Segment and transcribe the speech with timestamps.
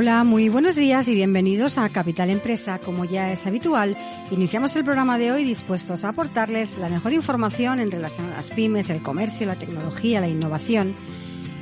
[0.00, 2.78] Hola, muy buenos días y bienvenidos a Capital Empresa.
[2.78, 3.98] Como ya es habitual,
[4.30, 8.50] iniciamos el programa de hoy dispuestos a aportarles la mejor información en relación a las
[8.50, 10.94] pymes, el comercio, la tecnología, la innovación.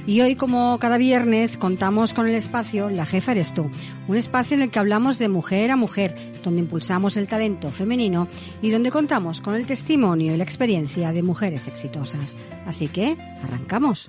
[0.06, 3.72] Y hoy, como cada viernes, contamos con el espacio La Jefa Eres Tú,
[4.06, 6.14] un espacio en el que hablamos de mujer a mujer,
[6.44, 8.28] donde impulsamos el talento femenino
[8.62, 12.36] y donde contamos con el testimonio y la experiencia de mujeres exitosas.
[12.66, 14.08] Así que, arrancamos.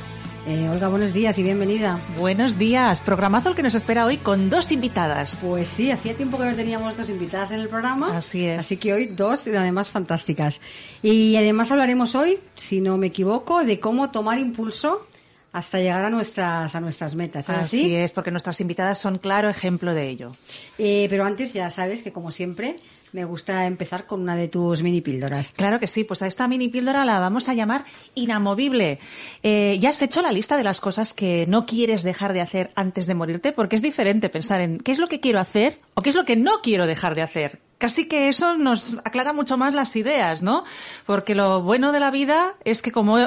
[0.47, 1.99] Eh, Olga, buenos días y bienvenida.
[2.17, 3.01] Buenos días.
[3.01, 5.45] Programazo el que nos espera hoy con dos invitadas.
[5.47, 8.17] Pues sí, hacía tiempo que no teníamos dos invitadas en el programa.
[8.17, 8.57] Así es.
[8.57, 10.59] Así que hoy dos y además fantásticas.
[11.03, 15.07] Y además hablaremos hoy, si no me equivoco, de cómo tomar impulso
[15.51, 17.47] hasta llegar a nuestras, a nuestras metas.
[17.47, 17.81] ¿Es así?
[17.81, 20.31] así es, porque nuestras invitadas son claro ejemplo de ello.
[20.79, 22.77] Eh, pero antes ya sabes que como siempre
[23.13, 25.53] me gusta empezar con una de tus mini píldoras.
[25.53, 27.83] Claro que sí, pues a esta mini píldora la vamos a llamar
[28.15, 28.99] inamovible.
[29.43, 32.71] Eh, ¿Ya has hecho la lista de las cosas que no quieres dejar de hacer
[32.75, 33.51] antes de morirte?
[33.51, 36.25] Porque es diferente pensar en qué es lo que quiero hacer o qué es lo
[36.25, 37.59] que no quiero dejar de hacer.
[37.77, 40.63] Casi que eso nos aclara mucho más las ideas, ¿no?
[41.07, 43.17] Porque lo bueno de la vida es que como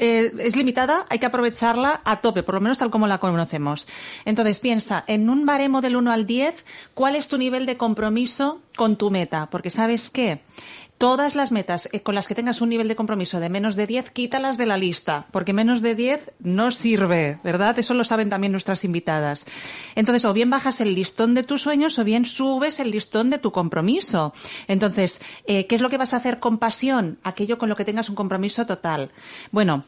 [0.00, 3.86] eh, es limitada, hay que aprovecharla a tope, por lo menos tal como la conocemos.
[4.24, 8.62] Entonces, piensa, en un baremo del 1 al 10, ¿cuál es tu nivel de compromiso
[8.76, 9.48] con tu meta?
[9.50, 10.40] Porque sabes qué?
[11.00, 13.86] Todas las metas eh, con las que tengas un nivel de compromiso de menos de
[13.86, 17.78] 10, quítalas de la lista, porque menos de 10 no sirve, ¿verdad?
[17.78, 19.46] Eso lo saben también nuestras invitadas.
[19.94, 23.38] Entonces, o bien bajas el listón de tus sueños o bien subes el listón de
[23.38, 24.34] tu compromiso.
[24.68, 27.18] Entonces, eh, ¿qué es lo que vas a hacer con pasión?
[27.22, 29.10] Aquello con lo que tengas un compromiso total.
[29.52, 29.84] Bueno,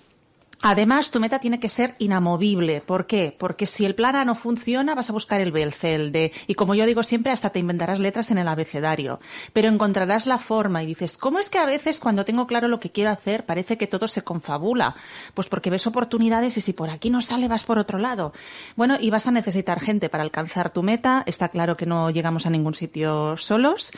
[0.65, 2.81] Además, tu meta tiene que ser inamovible.
[2.83, 3.35] ¿Por qué?
[3.37, 6.13] Porque si el plan A no funciona, vas a buscar el B, el C, el
[6.13, 6.33] D.
[6.47, 9.19] Y como yo digo siempre, hasta te inventarás letras en el abecedario.
[9.53, 12.79] Pero encontrarás la forma y dices, ¿cómo es que a veces cuando tengo claro lo
[12.79, 14.95] que quiero hacer parece que todo se confabula?
[15.35, 18.33] Pues porque ves oportunidades y si por aquí no sale, vas por otro lado.
[18.77, 21.25] Bueno, y vas a necesitar gente para alcanzar tu meta.
[21.27, 23.91] Está claro que no llegamos a ningún sitio solos.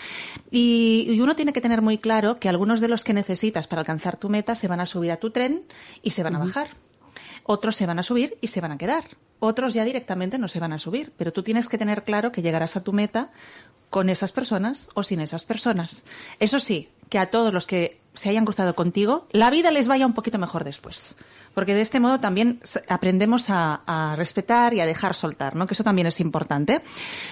[0.51, 3.81] Y, y uno tiene que tener muy claro que algunos de los que necesitas para
[3.81, 5.67] alcanzar tu meta se van a subir a tu tren
[6.03, 6.54] y se van a bajar.
[7.45, 9.05] Otros se van a subir y se van a quedar.
[9.39, 11.13] Otros ya directamente no se van a subir.
[11.17, 13.31] Pero tú tienes que tener claro que llegarás a tu meta
[13.91, 16.05] con esas personas o sin esas personas.
[16.41, 20.07] Eso sí, que a todos los que se hayan cruzado contigo, la vida les vaya
[20.07, 21.17] un poquito mejor después
[21.55, 25.67] porque de este modo también aprendemos a, respetar y a dejar soltar, ¿no?
[25.67, 26.81] Que eso también es importante.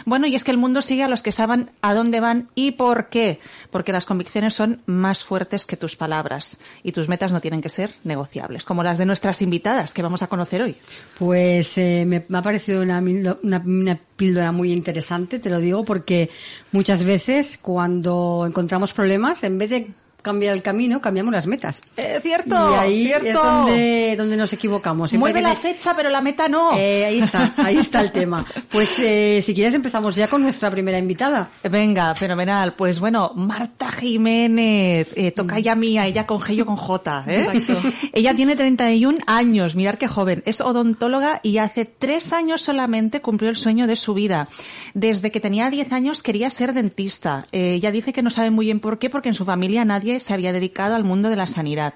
[0.07, 2.73] Bueno, y es que el mundo sigue a los que saben a dónde van y
[2.73, 3.41] por qué.
[3.71, 7.69] Porque las convicciones son más fuertes que tus palabras y tus metas no tienen que
[7.69, 10.77] ser negociables, como las de nuestras invitadas que vamos a conocer hoy.
[11.19, 16.31] Pues eh, me, ha parecido una, una píldora muy interesante, te lo digo, porque
[16.71, 21.83] muchas veces cuando encontramos problemas, en vez de cambiar el camino, cambiamos las metas.
[21.97, 22.73] Eh, cierto.
[22.73, 23.27] Y ahí cierto.
[23.27, 25.11] es donde, donde nos equivocamos.
[25.11, 26.77] Siempre Mueve la fecha, pero la meta no.
[26.79, 28.45] Eh, ahí está, ahí está el tema.
[28.73, 31.51] Pues eh, si quieres empezamos ya con nuestra primera invitada.
[31.69, 32.73] Venga, fenomenal.
[32.75, 37.25] Pues bueno, Marta Jiménez, eh, toca ya mía, ella con G, yo con J.
[37.27, 37.41] ¿eh?
[37.41, 37.75] Exacto.
[38.13, 40.43] ella tiene 31 años, mirar qué joven.
[40.47, 44.49] Es odontóloga y hace tres años solamente cumplió el sueño de su vida.
[44.95, 47.47] Desde que tenía 10 años quería ser dentista.
[47.53, 50.35] ella dice que no sabe muy bien por qué, porque en su familia nadie se
[50.35, 51.95] había dedicado al mundo de la sanidad.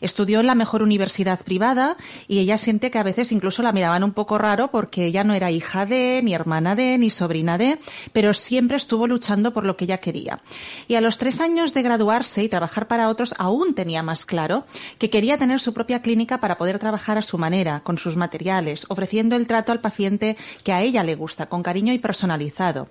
[0.00, 4.02] Estudió en la mejor universidad privada y ella siente que a veces incluso la miraban
[4.02, 7.78] un poco raro porque ella no era hija de, ni hermana de, ni sobrina de,
[8.12, 10.40] pero siempre estuvo luchando por lo que ella quería.
[10.88, 14.64] Y a los tres años de graduarse y trabajar para otros, aún tenía más claro
[14.98, 18.86] que quería tener su propia clínica para poder trabajar a su manera, con sus materiales,
[18.88, 22.88] ofreciendo el trato al paciente que a ella le gusta, con cariño y personalizado.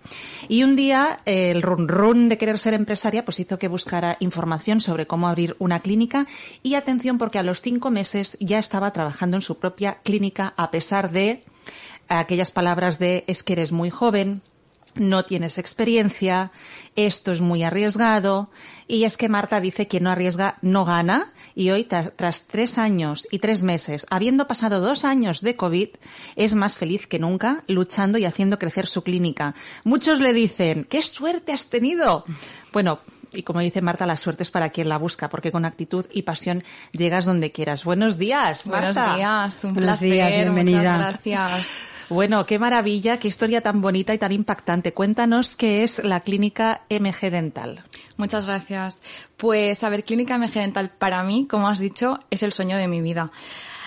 [0.48, 4.61] Y un día el run run de querer ser empresaria pues hizo que buscara información
[4.80, 6.28] sobre cómo abrir una clínica
[6.63, 10.72] y atención porque a los cinco meses ya estaba trabajando en su propia clínica a
[10.72, 11.44] pesar de
[12.08, 14.42] aquellas palabras de es que eres muy joven,
[14.96, 16.52] no tienes experiencia,
[16.96, 18.50] esto es muy arriesgado.
[18.88, 21.31] Y es que Marta dice que no arriesga no gana.
[21.56, 25.90] Y hoy, tras tres años y tres meses, habiendo pasado dos años de COVID,
[26.36, 29.56] es más feliz que nunca, luchando y haciendo crecer su clínica.
[29.84, 32.25] Muchos le dicen, ¡qué suerte has tenido!
[32.74, 33.00] Bueno,
[33.31, 36.24] y como dice Marta, la suerte es para quien la busca, porque con actitud y
[36.24, 37.83] pasión llegas donde quieras.
[37.83, 38.92] Buenos días, Marta.
[38.94, 40.12] Buenos días, un Buenos placer.
[40.12, 40.80] días, bienvenida.
[40.80, 41.72] Muchas gracias.
[42.10, 44.94] Bueno, qué maravilla, qué historia tan bonita y tan impactante.
[44.94, 47.83] Cuéntanos qué es la clínica MG Dental.
[48.18, 49.01] Muchas gracias.
[49.38, 52.89] Pues, a ver, Clínica MG Dental para mí, como has dicho, es el sueño de
[52.89, 53.31] mi vida.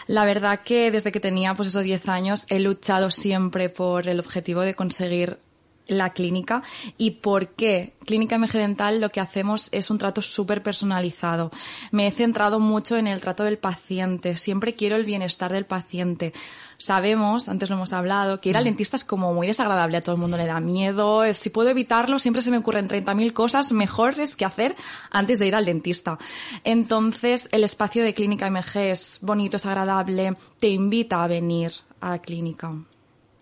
[0.07, 4.21] La verdad que desde que tenía pues esos 10 años he luchado siempre por el
[4.21, 5.39] objetivo de conseguir
[5.87, 6.63] la clínica
[6.99, 7.95] y por qué.
[8.05, 11.51] Clínica MG Dental lo que hacemos es un trato súper personalizado.
[11.91, 14.37] Me he centrado mucho en el trato del paciente.
[14.37, 16.33] Siempre quiero el bienestar del paciente.
[16.77, 20.17] Sabemos, antes lo hemos hablado, que ir al dentista es como muy desagradable, a todo
[20.17, 21.23] el mundo le da miedo.
[21.33, 24.77] Si puedo evitarlo, siempre se me ocurren 30.000 cosas mejores que hacer
[25.11, 26.19] antes de ir al dentista.
[26.65, 32.11] Entonces, el espacio de Clínica MG es bonito, es agradable, te invita a venir a
[32.11, 32.75] la clínica.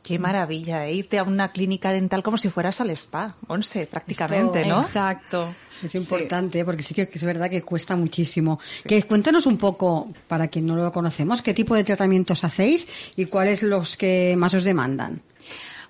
[0.03, 0.95] Qué maravilla, ¿eh?
[0.95, 4.81] irte a una clínica dental como si fueras al spa, once prácticamente, ¿no?
[4.81, 5.55] Exacto.
[5.83, 5.99] Es Sí.
[5.99, 8.59] importante porque sí que es verdad que cuesta muchísimo.
[8.87, 13.27] Que cuéntanos un poco, para quien no lo conocemos, qué tipo de tratamientos hacéis y
[13.27, 15.23] cuáles los que más os demandan.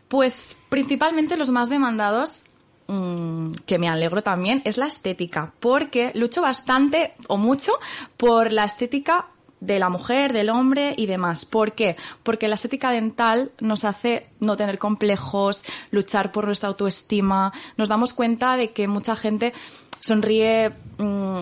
[0.09, 2.43] Pues principalmente los más demandados,
[2.89, 7.73] mm, que me alegro también, es la estética, porque lucho bastante o mucho
[8.19, 9.27] por la estética
[9.63, 11.45] de la mujer, del hombre y demás.
[11.45, 11.97] ¿Por qué?
[12.25, 15.63] Porque la estética dental nos hace no tener complejos,
[15.93, 17.53] luchar por nuestra autoestima.
[17.77, 19.53] Nos damos cuenta de que mucha gente
[20.01, 21.39] sonríe mm,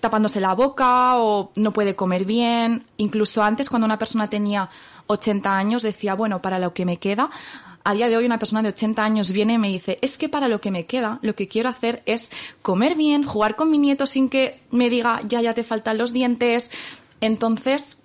[0.00, 2.84] tapándose la boca o no puede comer bien.
[2.98, 4.70] Incluso antes, cuando una persona tenía
[5.08, 7.30] 80 años, decía, bueno, para lo que me queda,
[7.82, 10.28] a día de hoy una persona de 80 años viene y me dice, es que
[10.28, 12.30] para lo que me queda, lo que quiero hacer es
[12.62, 16.12] comer bien, jugar con mi nieto sin que me diga, ya, ya te faltan los
[16.12, 16.70] dientes.
[17.20, 17.98] Entonces,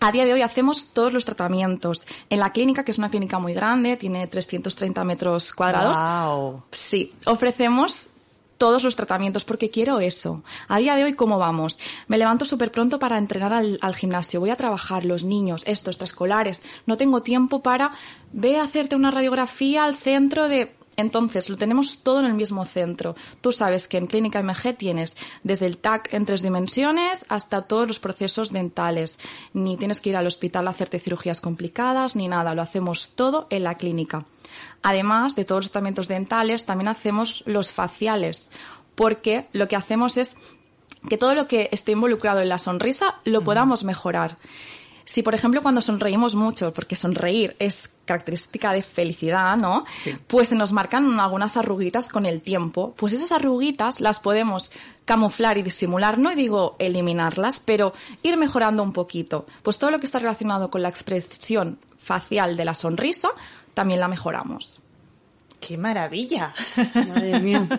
[0.00, 2.04] a día de hoy hacemos todos los tratamientos.
[2.30, 5.96] En la clínica, que es una clínica muy grande, tiene 330 metros cuadrados.
[5.96, 6.62] Wow.
[6.70, 8.08] Sí, ofrecemos
[8.58, 10.42] todos los tratamientos porque quiero eso.
[10.66, 11.78] A día de hoy, ¿cómo vamos?
[12.08, 14.40] Me levanto súper pronto para entrenar al, al gimnasio.
[14.40, 16.62] Voy a trabajar, los niños, estos, extraescolares.
[16.84, 17.92] No tengo tiempo para...
[18.32, 20.76] Ve a hacerte una radiografía al centro de...
[20.98, 23.14] Entonces, lo tenemos todo en el mismo centro.
[23.40, 27.86] Tú sabes que en Clínica MG tienes desde el TAC en tres dimensiones hasta todos
[27.86, 29.16] los procesos dentales.
[29.52, 32.56] Ni tienes que ir al hospital a hacerte cirugías complicadas ni nada.
[32.56, 34.26] Lo hacemos todo en la clínica.
[34.82, 38.50] Además de todos los tratamientos dentales, también hacemos los faciales,
[38.96, 40.36] porque lo que hacemos es
[41.08, 44.36] que todo lo que esté involucrado en la sonrisa lo podamos mejorar.
[45.10, 49.86] Si, por ejemplo, cuando sonreímos mucho, porque sonreír es característica de felicidad, ¿no?
[50.26, 52.92] Pues se nos marcan algunas arruguitas con el tiempo.
[52.94, 54.70] Pues esas arruguitas las podemos
[55.06, 59.46] camuflar y disimular, no digo eliminarlas, pero ir mejorando un poquito.
[59.62, 63.30] Pues todo lo que está relacionado con la expresión facial de la sonrisa,
[63.72, 64.82] también la mejoramos.
[65.60, 66.54] ¡Qué maravilla!
[66.94, 67.66] Madre mía.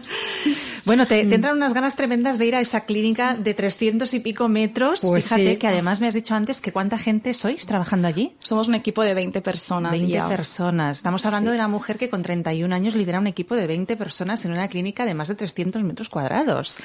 [0.86, 4.22] Bueno, te, te entran unas ganas tremendas de ir a esa clínica de 300 y
[4.22, 5.02] pico metros.
[5.02, 5.58] Pues Fíjate sí.
[5.58, 8.36] que además me has dicho antes que cuánta gente sois trabajando allí.
[8.44, 10.28] Somos un equipo de 20 personas 20 ya.
[10.28, 10.98] personas.
[10.98, 11.52] Estamos hablando Sí.
[11.52, 14.68] de una mujer que con 31 años lidera un equipo de 20 personas en una
[14.68, 16.78] clínica de más de 300 metros cuadrados.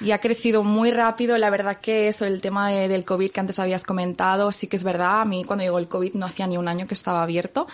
[0.00, 1.36] y ha crecido muy rápido.
[1.38, 4.76] La verdad que eso, el tema de- del COVID que antes habías comentado, sí que
[4.76, 5.20] es verdad.
[5.20, 7.66] A mí cuando llegó el COVID no hacía ni un año que estaba abierto.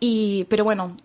[0.00, 0.96] Y, pero bueno,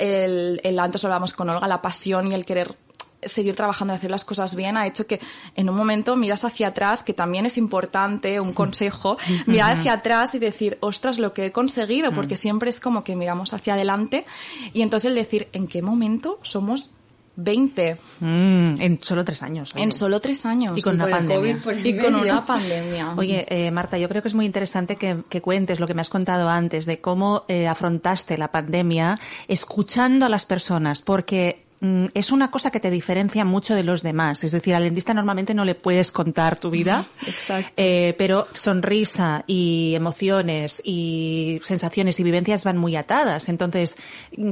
[0.00, 2.74] el, el antes hablábamos con Olga, la pasión y el querer
[3.22, 5.20] seguir trabajando y hacer las cosas bien ha hecho que
[5.54, 10.34] en un momento miras hacia atrás, que también es importante, un consejo, mirar hacia atrás
[10.34, 14.24] y decir, ostras, lo que he conseguido, porque siempre es como que miramos hacia adelante
[14.72, 16.94] y entonces el decir, ¿en qué momento somos
[17.42, 17.96] 20?
[18.20, 19.74] Mm, en solo tres años.
[19.74, 19.84] oye.
[19.84, 20.76] En solo tres años.
[20.76, 21.60] Y con una pandemia.
[21.62, 23.14] COVID Y con una pandemia.
[23.16, 26.02] Oye, eh, Marta, yo creo que es muy interesante que, que cuentes lo que me
[26.02, 29.18] has contado antes de cómo eh, afrontaste la pandemia
[29.48, 34.02] escuchando a las personas, porque mm, es una cosa que te diferencia mucho de los
[34.02, 34.44] demás.
[34.44, 37.72] Es decir, al dentista normalmente no le puedes contar tu vida, Exacto.
[37.76, 43.48] eh, pero sonrisa y emociones y sensaciones y vivencias van muy atadas.
[43.48, 43.96] Entonces,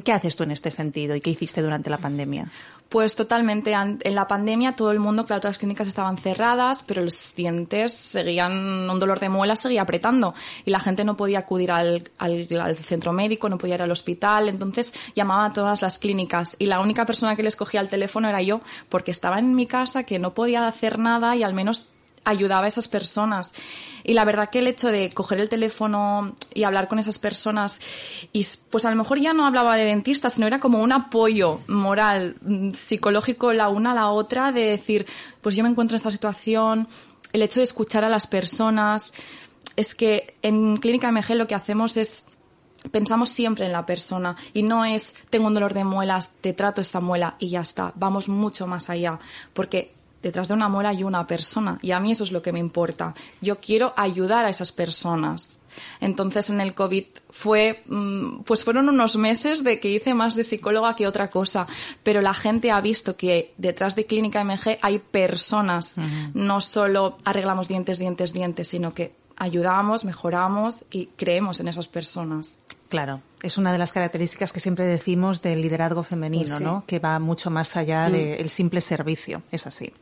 [0.04, 2.50] ¿qué haces tú en este sentido y qué hiciste durante la pandemia?
[2.88, 3.72] Pues totalmente.
[3.74, 7.92] En la pandemia todo el mundo, claro, todas las clínicas estaban cerradas, pero los dientes
[7.92, 10.32] seguían, un dolor de muela seguía apretando
[10.64, 13.90] y la gente no podía acudir al, al- al centro médico, no podía ir al
[13.90, 17.90] hospital, entonces llamaba a todas las clínicas y la única persona que les cogía el
[17.90, 21.52] teléfono era yo, porque estaba en mi casa, que no podía hacer nada y al
[21.52, 21.90] menos
[22.24, 23.52] ayudaba a esas personas.
[24.04, 27.80] Y la verdad que el hecho de coger el teléfono y hablar con esas personas,
[28.32, 31.60] y pues a lo mejor ya no hablaba de dentistas, sino era como un apoyo
[31.68, 35.06] moral, mm, psicológico la una a la otra, de decir,
[35.40, 36.88] pues yo me encuentro en esta situación,
[37.32, 39.12] el hecho de escuchar a las personas,
[39.76, 42.24] es que en Clínica MG lo que hacemos es
[42.90, 46.80] pensamos siempre en la persona y no es tengo un dolor de muelas, te trato
[46.80, 47.92] esta muela y ya está.
[47.96, 49.18] Vamos mucho más allá
[49.52, 52.52] porque detrás de una muela hay una persona y a mí eso es lo que
[52.52, 53.14] me importa.
[53.40, 55.60] Yo quiero ayudar a esas personas.
[56.00, 60.44] Entonces en el COVID fue, mm, pues fueron unos meses de que hice más de
[60.44, 61.66] psicóloga que otra cosa,
[62.02, 66.00] pero la gente ha visto que detrás de Clínica MG hay personas,
[66.34, 72.64] no solo arreglamos dientes, dientes, dientes, sino que ayudamos, mejoramos y creemos en esas personas.
[72.88, 76.64] Claro, es una de las características que siempre decimos del liderazgo femenino, Pues sí.
[76.64, 76.84] ¿no?
[76.86, 79.92] Que va mucho más allá del simple servicio, es así.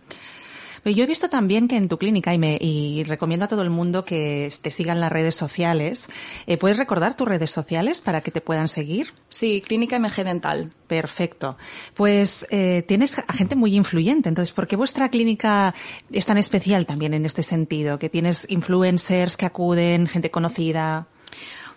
[0.85, 3.62] Pero yo he visto también que en tu clínica, y, me, y recomiendo a todo
[3.62, 6.09] el mundo que te sigan las redes sociales,
[6.47, 9.12] eh, ¿puedes recordar tus redes sociales para que te puedan seguir?
[9.28, 10.71] Sí, Clínica MG Dental.
[10.87, 11.57] Perfecto.
[11.95, 14.28] Pues eh, tienes a gente muy influyente.
[14.28, 15.75] Entonces, ¿por qué vuestra clínica
[16.12, 17.99] es tan especial también en este sentido?
[17.99, 21.09] Que tienes influencers que acuden, gente conocida.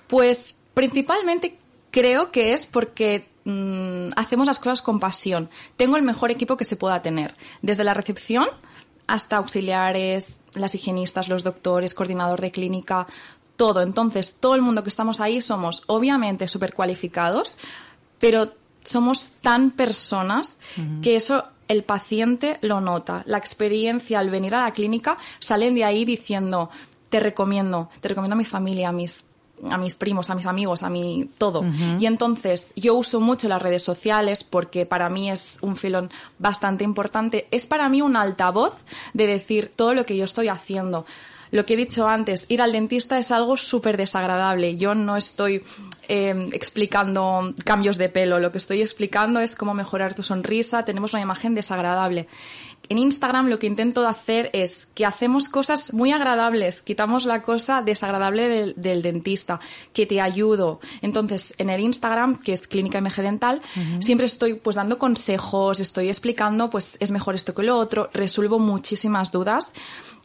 [0.06, 1.58] Pues principalmente
[1.92, 5.50] creo que es porque mm, hacemos las cosas con pasión.
[5.76, 8.48] Tengo el mejor equipo que se pueda tener, desde la recepción
[9.06, 13.08] hasta auxiliares, las higienistas, los doctores, coordinador de clínica,
[13.58, 13.82] todo.
[13.82, 17.58] Entonces, todo el mundo que estamos ahí somos obviamente súper cualificados,
[18.18, 18.54] pero
[18.86, 20.60] somos tan personas
[21.02, 23.24] que eso el paciente lo nota.
[23.26, 26.70] La experiencia al venir a la clínica salen de ahí diciendo,
[27.10, 29.26] te recomiendo, te recomiendo a mi familia, a mis
[29.70, 31.64] a mis primos, a mis amigos, a mi todo.
[32.00, 36.84] Y entonces yo uso mucho las redes sociales porque para mí es un filón bastante
[36.84, 37.48] importante.
[37.52, 38.76] Es para mí un altavoz
[39.14, 41.06] de decir todo lo que yo estoy haciendo.
[41.52, 44.78] Lo que he dicho antes, ir al dentista es algo súper desagradable.
[44.78, 45.64] Yo no estoy
[46.08, 48.40] eh, explicando cambios de pelo.
[48.40, 50.86] Lo que estoy explicando es cómo mejorar tu sonrisa.
[50.86, 52.28] Tenemos una imagen desagradable.
[52.90, 57.82] En Instagram lo que intento hacer es que hacemos cosas muy agradables, quitamos la cosa
[57.84, 59.60] desagradable del, del dentista,
[59.94, 60.80] que te ayudo.
[61.02, 63.62] Entonces, en el Instagram, que es Clínica MG Dental,
[64.00, 68.60] siempre estoy pues dando consejos, estoy explicando pues es mejor esto que lo otro, resuelvo
[68.60, 69.72] muchísimas dudas.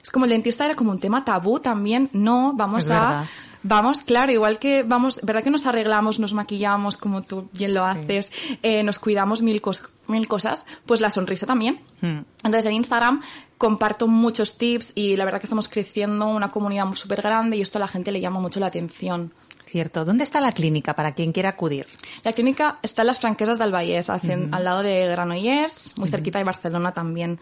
[0.03, 3.27] Es como el dentista era como un tema tabú también, no, vamos Es a verdad.
[3.67, 7.83] Vamos, claro, igual que vamos, ¿verdad que nos arreglamos, nos maquillamos como tú bien lo
[7.85, 8.31] haces,
[8.63, 10.67] eh, nos cuidamos mil, cos- mil cosas?
[10.85, 11.81] Pues la sonrisa también.
[12.03, 12.19] Hmm.
[12.45, 13.23] Entonces en Instagram
[13.57, 17.79] comparto muchos tips y la verdad que estamos creciendo una comunidad súper grande y esto
[17.79, 19.33] a la gente le llama mucho la atención.
[19.75, 20.05] Cierto.
[20.05, 21.87] ¿Dónde está la clínica para quien quiera acudir?
[22.23, 23.73] La clínica está en las Franquesas del
[24.09, 27.41] hacen- al lado de Granollers, muy cerquita de Barcelona también.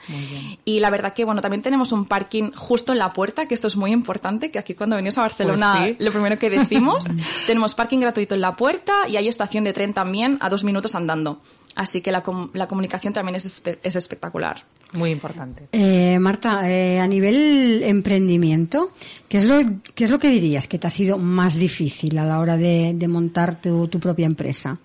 [0.64, 3.66] Y la verdad que, bueno, también tenemos un parking justo en la puerta, que esto
[3.66, 5.96] es muy importante, que aquí cuando venís a Barcelona, Pues sí.
[6.02, 7.04] lo primero que decimos,
[7.46, 10.94] tenemos parking gratuito en la puerta y hay estación de tren también a dos minutos
[10.94, 11.42] andando.
[11.74, 14.62] Así que la, com- la comunicación también es, espe- es espectacular.
[14.92, 15.68] Muy importante.
[15.72, 18.90] Eh, Marta, eh, a nivel emprendimiento,
[19.28, 19.58] ¿qué es, lo,
[19.94, 22.92] ¿qué es lo que dirías que te ha sido más difícil a la hora de,
[22.94, 24.78] de montar tu, tu propia empresa?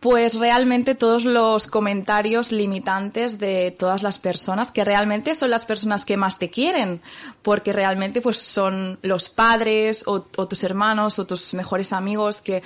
[0.00, 6.04] Pues realmente todos los comentarios limitantes de todas las personas, que realmente son las personas
[6.04, 7.00] que más te quieren,
[7.42, 12.62] porque realmente pues son los padres o, o tus hermanos o tus mejores amigos que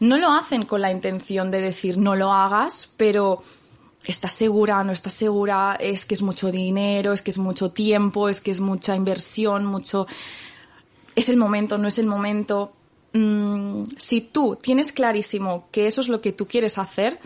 [0.00, 3.42] no lo hacen con la intención de decir no lo hagas, pero
[4.06, 8.28] estás segura, no estás segura, es que es mucho dinero, es que es mucho tiempo,
[8.28, 10.06] es que es mucha inversión, mucho
[11.14, 12.72] es el momento, no es el momento.
[13.12, 17.20] Mm, si tú tienes clarísimo que eso es lo que tú quieres hacer,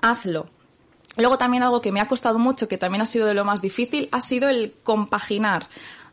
[0.00, 0.46] hazlo.
[1.16, 3.60] Luego también algo que me ha costado mucho, que también ha sido de lo más
[3.62, 5.68] difícil, ha sido el compaginar,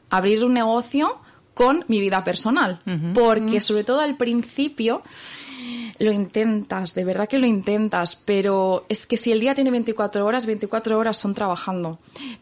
[0.09, 1.19] abrir un negocio
[1.53, 2.81] con mi vida personal.
[3.13, 5.01] Porque sobre todo al principio
[6.01, 10.25] lo intentas, de verdad que lo intentas, pero es que si el día tiene 24
[10.25, 11.99] horas, 24 horas son trabajando.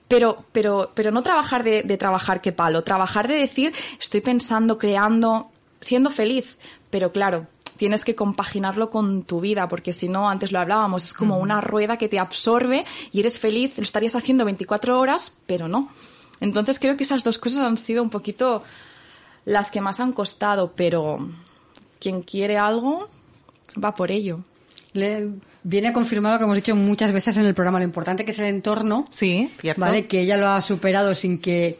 [0.07, 4.77] Pero, pero, pero no trabajar de, de trabajar qué palo, trabajar de decir, estoy pensando,
[4.77, 5.51] creando,
[5.81, 6.57] siendo feliz.
[6.89, 11.13] Pero claro, tienes que compaginarlo con tu vida, porque si no, antes lo hablábamos, es
[11.13, 15.67] como una rueda que te absorbe y eres feliz, lo estarías haciendo 24 horas, pero
[15.67, 15.91] no.
[16.39, 18.63] Entonces creo que esas dos cosas han sido un poquito
[19.43, 21.27] las que más han costado, pero
[21.99, 23.09] quien quiere algo
[23.81, 24.43] va por ello.
[24.93, 25.29] Le
[25.63, 28.39] viene confirmado lo que hemos dicho muchas veces en el programa, lo importante que es
[28.39, 29.07] el entorno.
[29.11, 29.81] Sí, cierto.
[29.81, 30.07] ¿Vale?
[30.07, 31.77] Que ella lo ha superado sin que,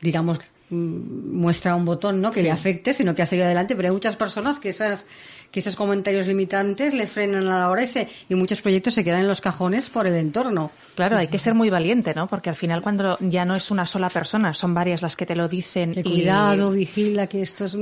[0.00, 0.40] digamos,
[0.70, 2.32] mm, muestra un botón, ¿no?
[2.32, 3.76] Que le afecte, sino que ha seguido adelante.
[3.76, 5.06] Pero hay muchas personas que esas
[5.50, 9.20] que esos comentarios limitantes le frenan a la hora ese, y muchos proyectos se quedan
[9.20, 10.70] en los cajones por el entorno.
[10.94, 12.26] Claro, hay que ser muy valiente, ¿no?
[12.26, 15.36] Porque al final cuando ya no es una sola persona, son varias las que te
[15.36, 15.94] lo dicen.
[16.02, 17.76] Cuidado, vigila, que esto es...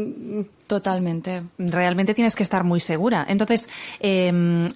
[0.66, 1.42] Totalmente.
[1.58, 3.25] Realmente tienes que estar muy segura.
[3.28, 3.68] Entonces,
[4.00, 4.68] eh,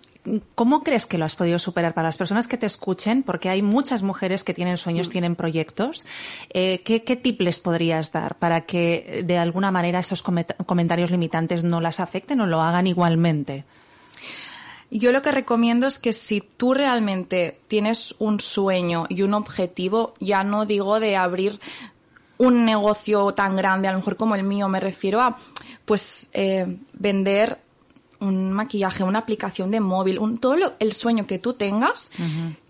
[0.54, 3.22] ¿Cómo crees que lo has podido superar para las personas que te escuchen?
[3.22, 6.04] Porque hay muchas mujeres que tienen sueños, tienen proyectos.
[6.50, 11.64] Eh, ¿qué, ¿Qué tip les podrías dar para que de alguna manera esos comentarios limitantes
[11.64, 13.64] no las afecten o lo hagan igualmente?
[14.90, 20.14] Yo lo que recomiendo es que si tú realmente tienes un sueño y un objetivo,
[20.18, 21.60] ya no digo de abrir
[22.38, 25.38] un negocio tan grande, a lo mejor como el mío, me refiero a
[25.84, 27.58] pues eh, vender
[28.20, 32.10] un maquillaje, una aplicación de móvil, un, todo lo- el sueño que tú tengas,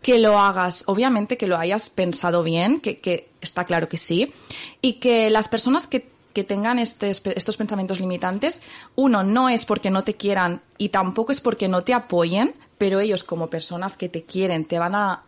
[0.02, 4.32] que lo hagas, obviamente que lo hayas pensado bien, que, que está claro que sí,
[4.80, 8.62] y que las personas que, que tengan este- estos pensamientos limitantes,
[8.94, 13.00] uno, no es porque no te quieran y tampoco es porque no te apoyen, pero
[13.00, 15.24] ellos como personas que te quieren te van a,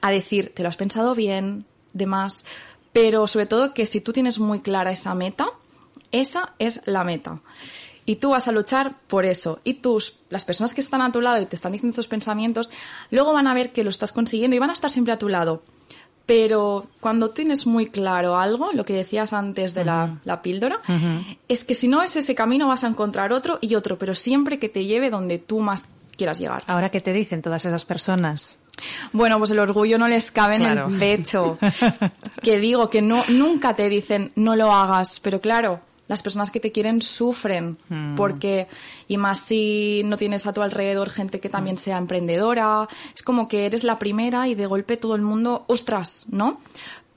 [0.00, 2.44] a decir, te lo has pensado bien, demás,
[2.92, 5.48] pero sobre todo que si tú tienes muy clara esa meta,
[6.12, 7.40] esa es la meta.
[8.06, 9.60] Y tú vas a luchar por eso.
[9.64, 12.70] Y tus, las personas que están a tu lado y te están diciendo estos pensamientos,
[13.10, 15.28] luego van a ver que lo estás consiguiendo y van a estar siempre a tu
[15.28, 15.62] lado.
[16.26, 20.80] Pero cuando tienes muy claro algo, lo que decías antes de la, la píldora,
[21.48, 24.58] es que si no es ese camino vas a encontrar otro y otro, pero siempre
[24.58, 25.84] que te lleve donde tú más
[26.16, 26.62] quieras llegar.
[26.66, 28.60] Ahora, ¿qué te dicen todas esas personas?
[29.12, 30.86] Bueno, pues el orgullo no les cabe Claro.
[30.86, 31.58] en el pecho.
[32.42, 35.80] que digo que no, nunca te dicen no lo hagas, pero claro,
[36.14, 37.76] las personas que te quieren sufren
[38.16, 38.68] porque
[39.08, 43.48] y más si no tienes a tu alrededor gente que también sea emprendedora, es como
[43.48, 46.60] que eres la primera y de golpe todo el mundo, ostras, ¿no?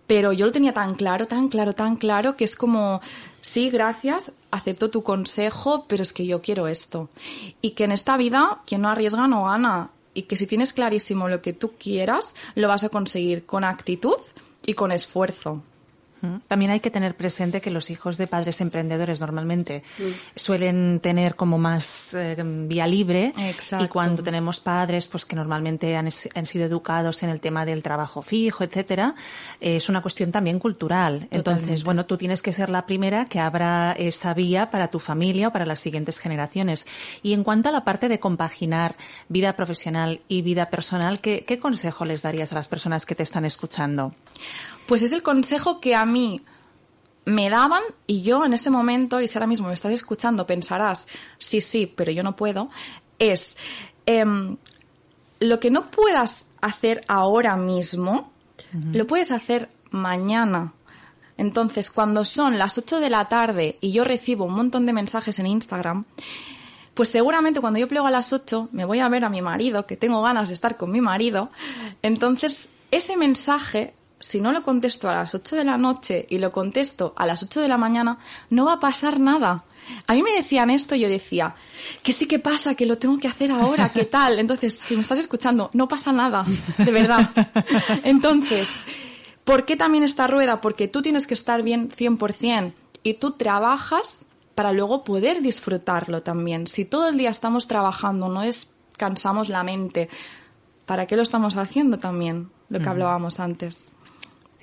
[0.08, 3.02] Pero yo lo tenía tan claro, tan claro, tan claro que es como
[3.42, 7.10] sí, gracias, acepto tu consejo, pero es que yo quiero esto.
[7.62, 11.28] Y que en esta vida quien no arriesga no gana y que si tienes clarísimo
[11.30, 14.18] lo que tú quieras, lo vas a conseguir con actitud
[14.66, 15.62] y con esfuerzo.
[16.22, 16.38] Mm.
[16.48, 19.84] También hay que tener presente que los hijos de padres emprendedores normalmente
[20.36, 23.86] suelen tener como más eh, vía libre Exacto.
[23.86, 28.22] y cuando tenemos padres pues que normalmente han, sido educados en el tema del trabajo
[28.22, 29.16] fijo, etcétera,
[29.60, 31.28] es una cuestión también cultural.
[31.32, 35.50] Entonces, bueno, tú tienes que ser la primera que abra esa vía para tu familia
[35.50, 36.88] o para las siguientes generaciones.
[37.24, 38.96] Y en cuanto a la parte de compaginar
[39.30, 43.24] vida profesional y vida personal, ¿qué, qué consejo les darías a las personas que te
[43.24, 44.14] están escuchando?
[44.88, 46.41] Pues es el consejo que a mí
[47.26, 51.10] me daban y yo en ese momento, y si ahora mismo me estás escuchando, pensarás,
[51.38, 52.69] sí, sí, pero yo no puedo,
[53.19, 53.58] es
[54.06, 54.56] em,
[55.39, 58.32] lo que no puedas hacer ahora mismo,
[58.91, 60.73] lo puedes hacer mañana.
[61.38, 65.38] Entonces, cuando son las 8 de la tarde y yo recibo un montón de mensajes
[65.39, 66.06] en Instagram,
[66.93, 69.86] pues seguramente cuando yo plego a las 8 me voy a ver a mi marido,
[69.86, 71.52] que tengo ganas de estar con mi marido.
[72.02, 76.52] Entonces, ese mensaje, si no lo contesto a las 8 de la noche y lo
[76.52, 79.64] contesto a las 8 de la mañana, no va a pasar nada.
[80.06, 81.56] A mí me decían esto y yo decía,
[82.04, 84.40] que sí que pasa, que lo tengo que hacer ahora, ¿qué tal?
[84.40, 86.44] Entonces, si me estás escuchando, no pasa nada,
[86.78, 87.30] de verdad.
[88.04, 88.86] Entonces,
[89.46, 90.60] ¿por qué también esta rueda?
[90.60, 94.26] Porque tú tienes que estar bien 100% y tú trabajas
[94.56, 96.68] para luego poder disfrutarlo también.
[96.68, 100.10] Si todo el día estamos trabajando, no descansamos la mente,
[100.86, 102.50] ¿para qué lo estamos haciendo también?
[102.70, 103.92] Lo que hablábamos antes.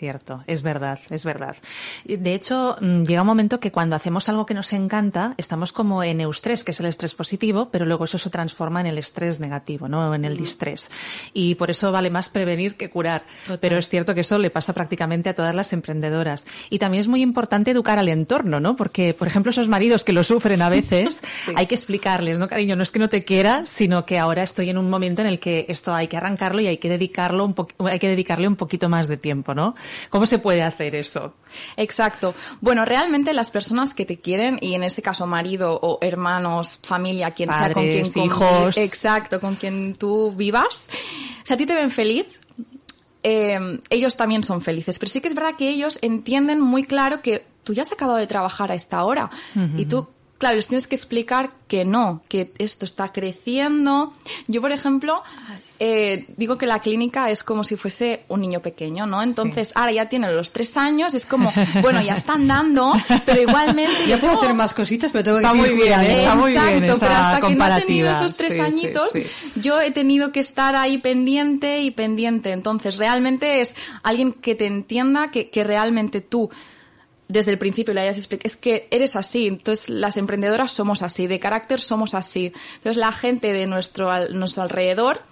[0.04, 1.56] Cierto, es verdad, es verdad.
[2.04, 6.02] De hecho, mm, llega un momento que cuando hacemos algo que nos encanta, estamos como
[6.02, 9.40] en eustrés, que es el estrés positivo, pero luego eso se transforma en el estrés
[9.40, 10.14] negativo, ¿no?
[10.14, 10.90] En el distrés.
[11.32, 13.24] Y por eso vale más prevenir que curar.
[13.44, 13.58] Total.
[13.60, 16.46] Pero es cierto que eso le pasa prácticamente a todas las emprendedoras.
[16.68, 18.76] Y también es muy importante educar al entorno, ¿no?
[18.76, 21.22] Porque, por ejemplo, esos maridos que lo sufren a veces,
[21.56, 22.76] hay que explicarles, ¿no, cariño?
[22.76, 25.38] No es que no te quiera, sino que ahora estoy en un momento en el
[25.38, 27.54] que esto hay que arrancarlo y hay que dedicarlo un
[27.88, 29.74] hay que dedicarle un poquito más de tiempo, ¿no?
[30.10, 31.34] ¿Cómo se puede hacer eso?
[31.76, 32.34] Exacto.
[32.60, 37.30] Bueno, realmente las personas que te quieren, y en este caso marido o hermanos, familia,
[37.32, 38.76] quien sea con quien convi- hijos.
[38.78, 40.86] exacto, con quien tú vivas,
[41.44, 42.26] si a ti te ven feliz,
[43.22, 44.98] eh, ellos también son felices.
[44.98, 48.18] Pero sí que es verdad que ellos entienden muy claro que tú ya has acabado
[48.18, 49.30] de trabajar a esta hora
[49.76, 50.08] y tú
[50.44, 54.12] claro, les tienes que explicar que no, que esto está creciendo.
[54.46, 55.22] Yo, por ejemplo,
[55.78, 59.22] eh, digo que la clínica es como si fuese un niño pequeño, ¿no?
[59.22, 62.92] Entonces, ahora ya tienen los tres años, es como, bueno, ya están dando,
[63.24, 63.90] pero igualmente...
[64.06, 66.18] Yo puedo hacer más cositas, pero tengo que Está muy seguir bien, cuidando.
[66.20, 68.64] está muy bien Exacto, esa pero hasta que no he tenido esos tres Sí, sí,
[68.66, 69.24] añitos, sí.
[69.62, 72.52] yo he tenido que estar ahí pendiente y pendiente.
[72.52, 76.50] Entonces, realmente es alguien que te entienda, que, que realmente tú
[77.28, 81.26] desde el principio le hayas explicado, es que eres así, entonces las emprendedoras somos así,
[81.26, 82.52] de carácter somos así.
[82.76, 85.22] Entonces la gente de nuestro, al- nuestro alrededor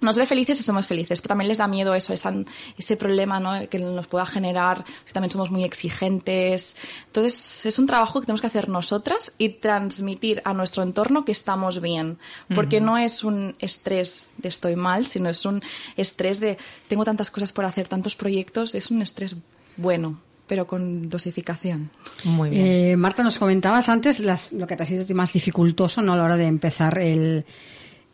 [0.00, 2.32] nos ve felices y somos felices, pero también les da miedo eso, esa-
[2.78, 3.68] ese problema ¿no?
[3.68, 6.74] que nos pueda generar, que también somos muy exigentes.
[7.06, 11.32] Entonces es un trabajo que tenemos que hacer nosotras y transmitir a nuestro entorno que
[11.32, 12.18] estamos bien,
[12.54, 15.62] porque no es un estrés de estoy mal, sino es un
[15.96, 16.56] estrés de
[16.88, 19.36] tengo tantas cosas por hacer, tantos proyectos, es un estrés
[19.76, 20.18] bueno,
[20.50, 21.90] pero con dosificación.
[22.24, 22.66] Muy bien.
[22.66, 26.14] Eh, Marta, nos comentabas antes las- lo que te ha sido más dificultoso ¿no?
[26.14, 27.44] a la hora de empezar el,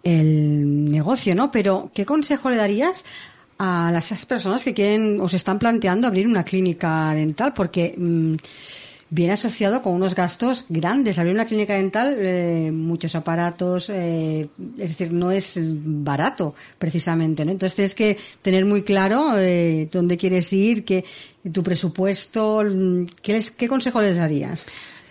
[0.05, 1.51] el negocio, ¿no?
[1.51, 3.07] Pero, ¿qué consejo le darías
[3.59, 7.55] a las esas personas que quieren o se están planteando abrir una clínica dental?
[7.55, 8.35] Porque mm,
[9.11, 11.19] viene asociado con unos gastos grandes.
[11.19, 17.53] Abrir una clínica dental, eh, muchos aparatos, eh, es decir, no es barato precisamente, ¿no?
[17.53, 21.05] Entonces tienes que tener muy claro eh, dónde quieres ir, qué,
[21.53, 24.67] tu presupuesto, mm, ¿qué, les- qué consejo les darías?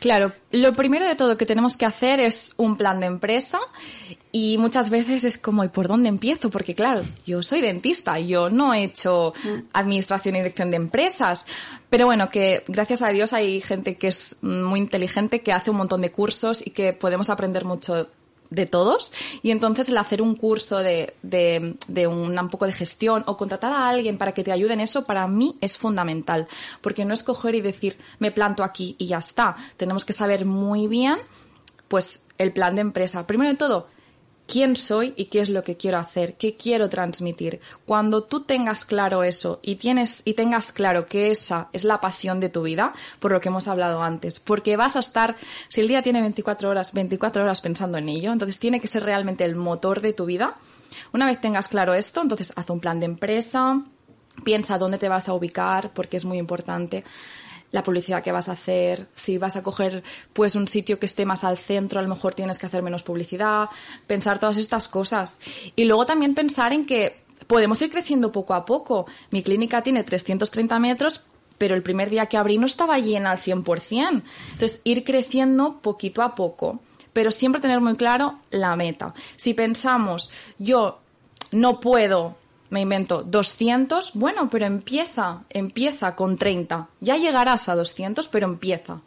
[0.06, 3.58] Claro, lo primero de todo que tenemos que hacer es un plan de empresa
[4.32, 6.52] y muchas veces es como, ¿y por dónde empiezo?
[6.52, 9.34] Porque claro, yo soy dentista, yo no he hecho
[9.74, 11.48] administración y dirección de empresas,
[11.90, 15.78] pero bueno, que gracias a Dios hay gente que es muy inteligente, que hace un
[15.78, 18.08] montón de cursos y que podemos aprender mucho
[18.56, 19.14] de todos.
[19.44, 23.38] Y entonces el hacer un curso de, de, de un, un poco de gestión o
[23.38, 26.48] contratar a alguien para que te ayude en eso para mí es fundamental.
[26.82, 30.46] Porque no es coger y decir me planto aquí y ya está tenemos que saber
[30.46, 31.18] muy bien
[31.88, 33.28] pues el plan de empresa.
[33.28, 33.88] Primero de todo
[34.48, 37.60] quién soy y qué es lo que quiero hacer, qué quiero transmitir.
[37.86, 42.40] Cuando tú tengas claro eso y tienes y tengas claro que esa es la pasión
[42.40, 45.36] de tu vida, por lo que hemos hablado antes, porque vas a estar
[45.68, 49.04] si el día tiene 24 horas, 24 horas pensando en ello, entonces tiene que ser
[49.04, 50.56] realmente el motor de tu vida.
[51.14, 53.82] Una vez tengas claro esto, entonces haz un plan de empresa,
[54.44, 57.04] piensa dónde te vas a ubicar, porque es muy importante
[57.76, 61.26] la publicidad que vas a hacer, si vas a coger pues un sitio que esté
[61.26, 63.68] más al centro, a lo mejor tienes que hacer menos publicidad,
[64.08, 65.40] pensar todas estas cosas.
[65.76, 69.08] Y luego también pensar en que podemos ir creciendo poco a poco.
[69.30, 71.24] Mi clínica tiene 330 metros,
[71.58, 74.24] pero el primer día que abrí no estaba llena al 100%.
[74.54, 76.80] Entonces, ir creciendo poquito a poco,
[77.12, 79.14] pero siempre tener muy claro la meta.
[79.36, 81.02] Si pensamos, yo
[81.52, 82.38] no puedo
[82.70, 86.88] me invento 200, bueno, pero empieza, empieza con 30.
[87.00, 89.02] Ya llegarás a 200, pero empieza.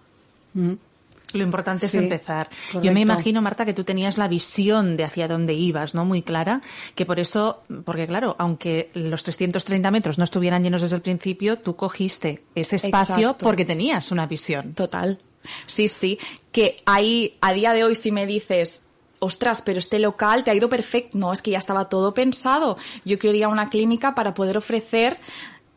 [1.35, 2.49] Lo importante Sí, es empezar.
[2.83, 6.05] Yo me imagino, Marta, que tú tenías la visión de hacia dónde ibas, ¿no?
[6.05, 6.63] Muy clara,
[6.95, 11.59] que por eso, porque claro, aunque los 330 metros no estuvieran llenos desde el principio,
[11.59, 13.45] tú cogiste ese espacio Exacto.
[13.45, 14.73] porque tenías una visión.
[14.73, 15.21] Total.
[15.67, 16.19] Sí, sí.
[16.51, 18.88] Que ahí, a día de hoy, si me dices,
[19.19, 21.19] ostras, pero este local te ha ido perfecto.
[21.19, 22.77] No, es que ya estaba todo pensado.
[23.05, 25.19] Yo quería una clínica para poder ofrecer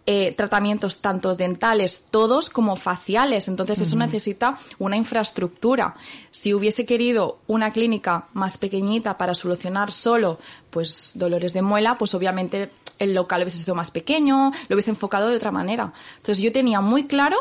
[0.07, 3.47] eh, tratamientos tanto dentales, todos como faciales.
[3.47, 5.95] Entonces eso necesita una infraestructura.
[6.31, 10.39] Si hubiese querido una clínica más pequeñita para solucionar solo
[10.71, 15.29] pues dolores de muela, pues obviamente el local hubiese sido más pequeño, lo hubiese enfocado
[15.29, 15.93] de otra manera.
[16.17, 17.37] Entonces yo tenía muy claro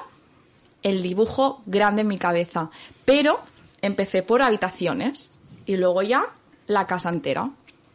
[0.83, 2.71] el dibujo grande en mi cabeza.
[3.05, 3.41] Pero
[3.83, 5.40] empecé por habitaciones
[5.71, 6.27] y luego ya
[6.67, 7.49] la casa entera.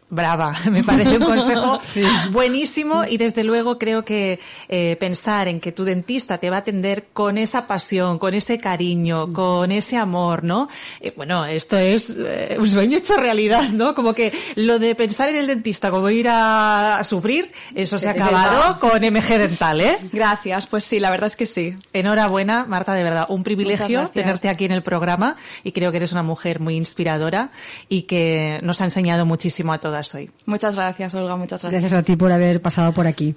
[0.08, 1.80] Brava, me parece un consejo
[2.32, 4.40] buenísimo y desde luego creo que
[4.70, 8.60] eh, pensar en que tu dentista te va a atender con esa pasión, con ese
[8.60, 10.70] cariño, con ese amor, ¿no?
[11.02, 13.96] Eh, bueno, esto es eh, un sueño hecho realidad, ¿no?
[13.96, 18.08] Como que lo de pensar en el dentista como ir a, a sufrir, eso se,
[18.08, 19.98] ha acabado con MG Dental, ¿eh?
[20.12, 21.76] Gracias, pues sí, la verdad es que sí.
[21.94, 26.12] Enhorabuena, Marta, de verdad, un privilegio tenerte aquí en el programa y creo que eres
[26.12, 27.50] una mujer muy inspiradora
[27.90, 30.30] y que nos ha enseñado muchísimo a todas hoy.
[30.46, 31.82] Muchas gracias, Olga, muchas gracias.
[31.82, 33.36] Gracias a ti por haber pasado por aquí.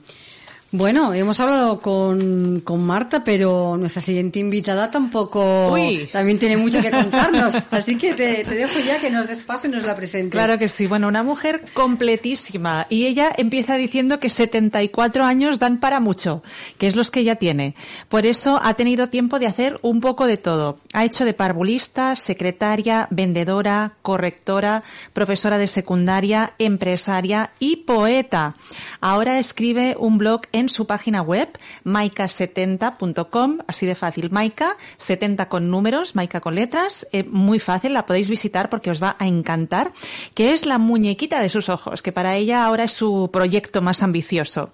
[0.71, 6.11] Bueno, hemos hablado con, con Marta, pero nuestra siguiente invitada tampoco Uy.
[6.13, 7.57] también tiene mucho que contarnos.
[7.71, 10.33] Así que te, te dejo ya que nos des paso y nos la presentes.
[10.33, 10.87] Claro que sí.
[10.87, 12.87] Bueno, una mujer completísima.
[12.91, 16.43] Y ella empieza diciendo que 74 años dan para mucho,
[16.77, 17.75] que es los que ella tiene.
[18.11, 20.81] Por eso ha tenido tiempo de hacer un poco de todo.
[20.93, 24.83] Ha hecho de parvulista, secretaria, vendedora, correctora,
[25.15, 28.55] profesora de secundaria, empresaria y poeta.
[29.01, 31.49] Ahora escribe un blog en su página web,
[31.85, 34.31] maika70.com, así de fácil.
[34.31, 39.03] Maika, 70 con números, Maika con letras, eh, muy fácil, la podéis visitar porque os
[39.03, 39.93] va a encantar,
[40.35, 44.03] que es la muñequita de sus ojos, que para ella ahora es su proyecto más
[44.03, 44.71] ambicioso.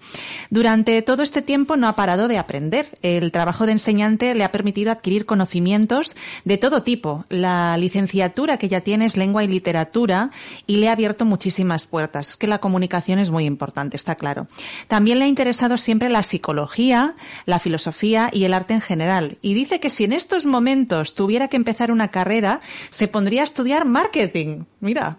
[0.50, 2.86] Durante todo este tiempo no ha parado de aprender.
[3.02, 7.24] El trabajo de enseñante le ha permitido adquirir conocimientos de todo tipo.
[7.28, 10.30] La licenciatura que ya tiene es lengua y literatura
[10.66, 12.36] y le ha abierto muchísimas puertas.
[12.36, 14.46] Que la comunicación es muy importante, está claro.
[14.88, 17.14] También le ha interesado siempre la psicología,
[17.46, 19.38] la filosofía y el arte en general.
[19.42, 22.60] Y dice que si en estos momentos tuviera que empezar una carrera,
[22.90, 24.64] se pondría a estudiar marketing.
[24.80, 25.18] Mira.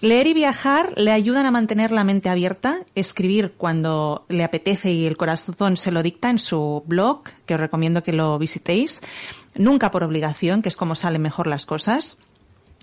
[0.00, 5.06] Leer y viajar le ayudan a mantener la mente abierta, escribir cuando le apetece y
[5.06, 9.02] el corazón se lo dicta en su blog, que os recomiendo que lo visitéis,
[9.56, 12.18] nunca por obligación, que es como salen mejor las cosas.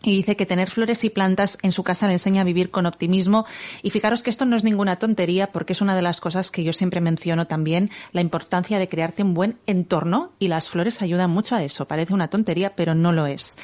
[0.06, 2.86] Y dice que tener flores y plantas en su casa le enseña a vivir con
[2.86, 3.46] optimismo.
[3.82, 6.64] Y fijaros que esto no es ninguna tontería porque es una de las cosas que
[6.64, 11.32] yo siempre menciono también, la importancia de crearte un buen entorno y las flores ayudan
[11.32, 11.88] mucho a eso.
[11.88, 13.58] Parece una tontería, pero no lo es.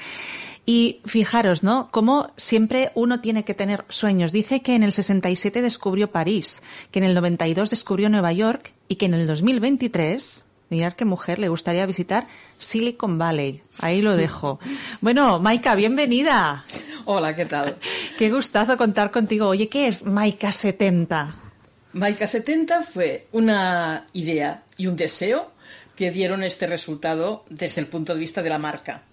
[0.65, 1.89] Y fijaros, ¿no?
[1.91, 4.32] Como siempre uno tiene que tener sueños.
[4.32, 8.95] Dice que en el 67 descubrió París, que en el 92 descubrió Nueva York y
[8.95, 13.62] que en el 2023 Mirad qué mujer le gustaría visitar Silicon Valley.
[13.80, 14.58] Ahí lo dejo.
[15.02, 16.64] Bueno, Maika, bienvenida.
[17.04, 17.76] Hola, ¿qué tal?
[18.18, 19.50] Qué gustazo contar contigo.
[19.50, 21.36] Oye, ¿qué es Maika 70?
[21.92, 25.52] Maika 70 fue una idea y un deseo
[25.94, 29.04] que dieron este resultado desde el punto de vista de la marca.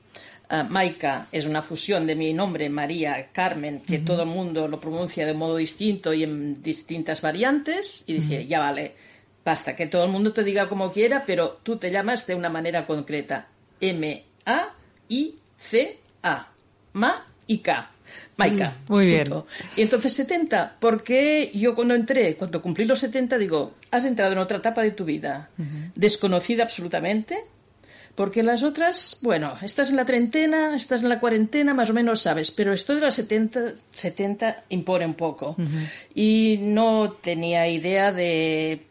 [0.49, 4.05] Uh, Maika es una fusión de mi nombre, María Carmen, que uh -huh.
[4.05, 8.43] todo el mundo lo pronuncia de modo distinto y en distintas variantes, y dice, uh
[8.43, 8.47] -huh.
[8.47, 8.95] ya vale,
[9.49, 12.51] Basta que todo el mundo te diga como quiera, pero tú te llamas de una
[12.51, 13.47] manera concreta.
[13.81, 14.67] M-A-I-C-A.
[16.93, 17.91] Ma y K.
[18.37, 18.75] Maika.
[18.89, 19.25] Muy bien.
[19.25, 19.47] Punto.
[19.75, 24.39] Y entonces 70, porque yo cuando entré, cuando cumplí los 70, digo, has entrado en
[24.39, 25.93] otra etapa de tu vida, uh -huh.
[25.95, 27.39] desconocida absolutamente,
[28.17, 32.21] porque las otras, bueno, estás en la treintena, estás en la cuarentena, más o menos
[32.21, 35.55] sabes, pero esto de las 70, 70 impone un poco.
[35.57, 35.89] Uh -huh.
[36.15, 38.88] Y no tenía idea de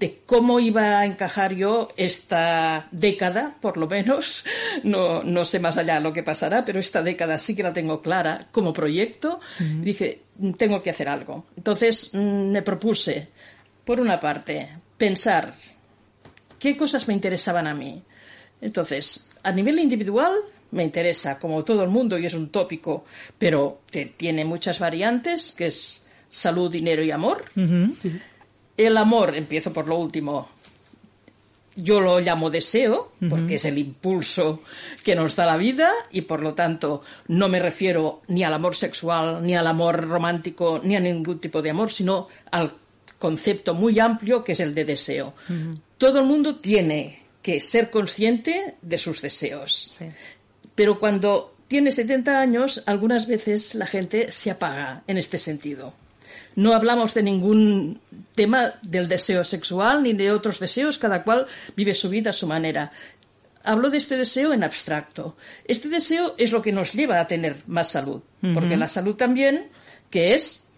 [0.00, 4.44] de cómo iba a encajar yo esta década, por lo menos.
[4.82, 8.00] No, no sé más allá lo que pasará, pero esta década sí que la tengo
[8.00, 9.40] clara como proyecto.
[9.58, 9.80] Uh -huh.
[9.82, 10.22] Dije,
[10.56, 11.44] tengo que hacer algo.
[11.54, 13.28] Entonces mm, me propuse,
[13.84, 15.52] por una parte, pensar
[16.58, 18.02] qué cosas me interesaban a mí.
[18.62, 20.32] Entonces, a nivel individual,
[20.70, 23.04] me interesa, como todo el mundo, y es un tópico,
[23.38, 27.44] pero que tiene muchas variantes, que es salud, dinero y amor.
[27.54, 28.20] Uh -huh.
[28.86, 30.48] El amor, empiezo por lo último,
[31.76, 33.54] yo lo llamo deseo, porque uh -huh.
[33.54, 34.62] es el impulso
[35.04, 38.74] que nos da la vida y por lo tanto no me refiero ni al amor
[38.74, 42.72] sexual, ni al amor romántico, ni a ningún tipo de amor, sino al
[43.18, 45.34] concepto muy amplio que es el de deseo.
[45.50, 45.80] Uh -huh.
[45.98, 49.96] Todo el mundo tiene que ser consciente de sus deseos.
[49.98, 50.06] Sí.
[50.74, 55.92] Pero cuando tiene 70 años, algunas veces la gente se apaga en este sentido.
[56.56, 58.00] No hablamos de ningún
[58.34, 62.46] tema del deseo sexual ni de otros deseos, cada cual vive su vida a su
[62.46, 62.92] manera.
[63.62, 65.36] Hablo de este deseo en abstracto.
[65.64, 68.54] Este deseo es lo que nos lleva a tener más salud, uh -huh.
[68.54, 69.68] porque la salud también,
[70.10, 70.72] que es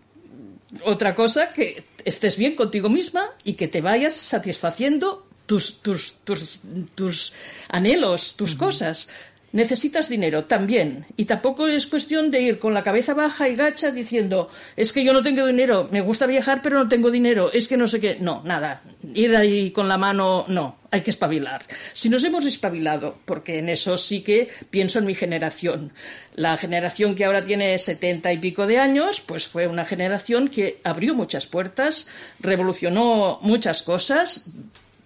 [0.85, 6.61] otra cosa, que estés bien contigo misma y que te vayas satisfaciendo tus, tus, tus,
[6.95, 7.33] tus
[7.69, 8.59] anhelos, tus uh -huh.
[8.59, 9.09] cosas.
[9.53, 11.05] Necesitas dinero también.
[11.17, 15.05] Y tampoco es cuestión de ir con la cabeza baja y gacha diciendo, es que
[15.05, 18.01] yo no tengo dinero, me gusta viajar pero no tengo dinero, es que no sé
[18.01, 18.17] qué.
[18.19, 18.83] No, nada.
[19.15, 20.79] Ir ahí con la mano, no.
[20.91, 21.65] Hay que espabilar.
[21.93, 25.93] Si nos hemos espabilado, porque en eso sí que pienso en mi generación.
[26.35, 30.81] La generación que ahora tiene setenta y pico de años, pues fue una generación que
[30.85, 32.09] abrió muchas puertas,
[32.41, 34.53] revolucionó muchas cosas,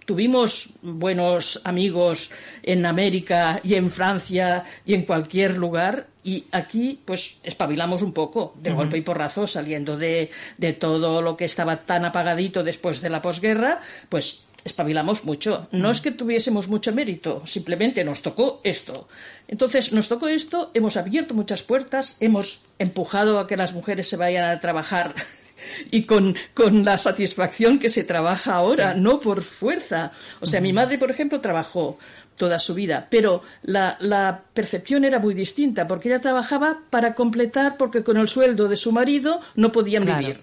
[0.07, 2.31] tuvimos buenos amigos
[2.63, 8.53] en América y en Francia y en cualquier lugar y aquí pues espabilamos un poco
[8.55, 8.77] de uh -huh.
[8.77, 13.21] golpe y porrazo saliendo de, de todo lo que estaba tan apagadito después de la
[13.21, 15.67] posguerra pues espabilamos mucho.
[15.71, 19.07] No es que tuviésemos mucho mérito, simplemente nos tocó esto.
[19.47, 24.17] Entonces, nos tocó esto, hemos abierto muchas puertas, hemos empujado a que las mujeres se
[24.17, 25.15] vayan a trabajar
[25.91, 28.99] y con, con, la satisfacción que se trabaja ahora, sí.
[28.99, 30.11] no por fuerza.
[30.39, 30.63] O sea, uh -huh.
[30.63, 31.97] mi madre, por ejemplo, trabajó
[32.37, 37.77] toda su vida, pero la, la, percepción era muy distinta, porque ella trabajaba para completar,
[37.77, 40.19] porque con el sueldo de su marido no podían claro.
[40.19, 40.39] vivir.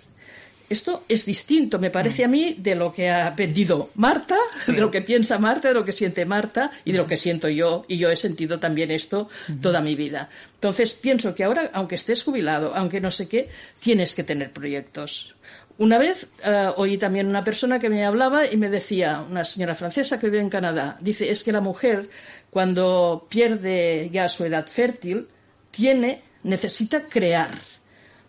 [0.69, 4.73] Esto es distinto, me parece a mí, de lo que ha vendido Marta, sí.
[4.73, 7.49] de lo que piensa Marta, de lo que siente Marta y de lo que siento
[7.49, 7.85] yo.
[7.87, 9.29] Y yo he sentido también esto
[9.61, 10.29] toda mi vida.
[10.55, 13.49] Entonces pienso que ahora, aunque estés jubilado, aunque no sé qué,
[13.81, 15.35] tienes que tener proyectos.
[15.77, 19.75] una vez eh, oí también una persona que me hablaba y me decía, una señora
[19.75, 22.09] francesa que vive en Canadá, dice, es que la mujer
[22.55, 25.27] cuando pierde ya su edad fértil,
[25.73, 27.51] tiene, necesita crear,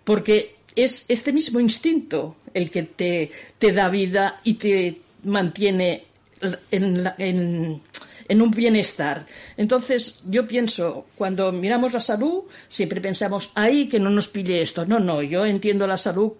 [0.03, 6.05] porque es este mismo instinto el que te, te da vida y te mantiene
[6.71, 7.81] en,
[8.27, 9.25] en un bienestar.
[9.57, 14.85] Entonces, yo pienso, cuando miramos la salud, siempre pensamos, ay, que no nos pille esto.
[14.85, 16.33] No, no, yo entiendo la salud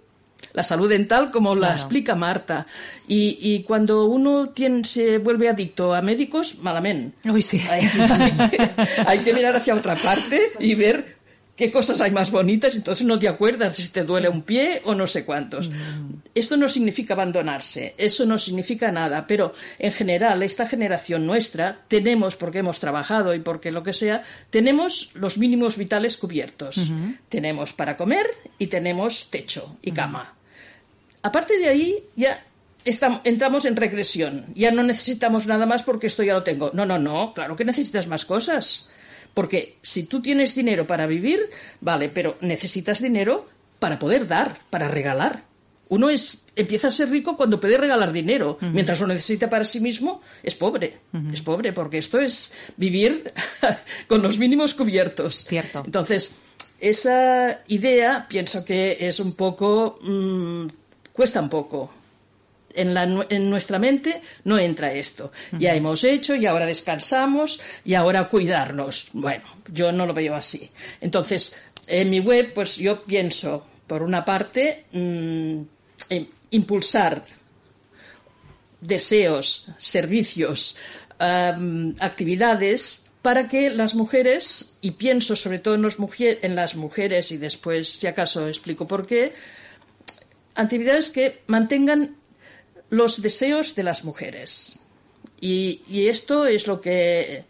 [0.54, 2.66] la salud dental como la explica Marta.
[3.08, 7.30] Y, y, cuando uno tiene, se vuelve adicto a médicos, malamente.
[7.30, 7.62] Uy, sí.
[7.70, 8.72] Hay, hay, que,
[9.08, 11.15] hay, que, mirar hacia otra parte y ver
[11.56, 14.94] qué cosas hay más bonitas, entonces no te acuerdas si te duele un pie o
[14.94, 15.70] no sé cuántos.
[16.34, 22.36] Esto no significa abandonarse, eso no significa nada, pero en general, esta generación nuestra, tenemos,
[22.36, 26.80] porque hemos trabajado y porque lo que sea, tenemos los mínimos vitales cubiertos.
[27.30, 30.34] Tenemos para comer y tenemos techo y cama.
[31.22, 32.44] Aparte de ahí, ya
[32.86, 34.46] Estamos, entramos en regresión.
[34.54, 36.70] Ya no necesitamos nada más porque esto ya lo tengo.
[36.76, 38.92] No, no, no, claro que necesitas más cosas.
[39.36, 41.50] Porque si tú tienes dinero para vivir,
[41.82, 43.48] vale, pero necesitas dinero
[43.80, 45.44] para poder dar, para regalar.
[45.90, 48.58] Uno es, empieza a ser rico cuando puede regalar dinero.
[48.62, 51.00] Mientras lo necesita para sí mismo, es pobre.
[51.32, 53.32] Es pobre, porque esto es vivir
[54.08, 55.46] con los mínimos cubiertos.
[55.46, 55.84] Cierto.
[55.86, 56.42] Entonces,
[56.80, 60.00] esa idea pienso que es un poco.
[60.02, 60.68] Mmm,
[61.12, 61.92] cuesta un poco
[62.76, 65.32] en, la, en, nuestra mente no entra esto.
[65.52, 65.60] Uh -huh.
[65.60, 69.08] Ya hemos hecho y ahora descansamos y ahora cuidarnos.
[69.14, 70.70] Bueno, yo no lo veo así.
[71.02, 75.62] Entonces, en mi web, pues yo pienso, por una parte, mmm,
[76.52, 77.24] impulsar
[78.82, 80.78] deseos, servicios,
[81.20, 86.76] um, actividades para que las mujeres, y pienso sobre todo en, los mujer, en las
[86.76, 89.34] mujeres, y después, si acaso, explico por qué,
[90.54, 92.18] actividades que mantengan
[92.90, 94.80] los deseos de las mujeres.
[95.42, 97.44] Y, y, esto es lo que,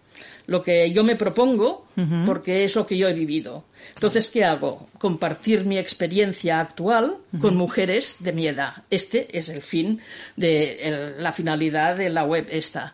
[0.47, 2.25] lo que yo me propongo, uh -huh.
[2.25, 3.65] porque es lo que yo he vivido.
[3.93, 4.87] Entonces, ¿qué hago?
[4.97, 7.39] Compartir mi experiencia actual uh -huh.
[7.39, 8.83] con mujeres de mi edad.
[8.89, 10.01] Este es el fin
[10.35, 12.93] de el, la finalidad de la web esta.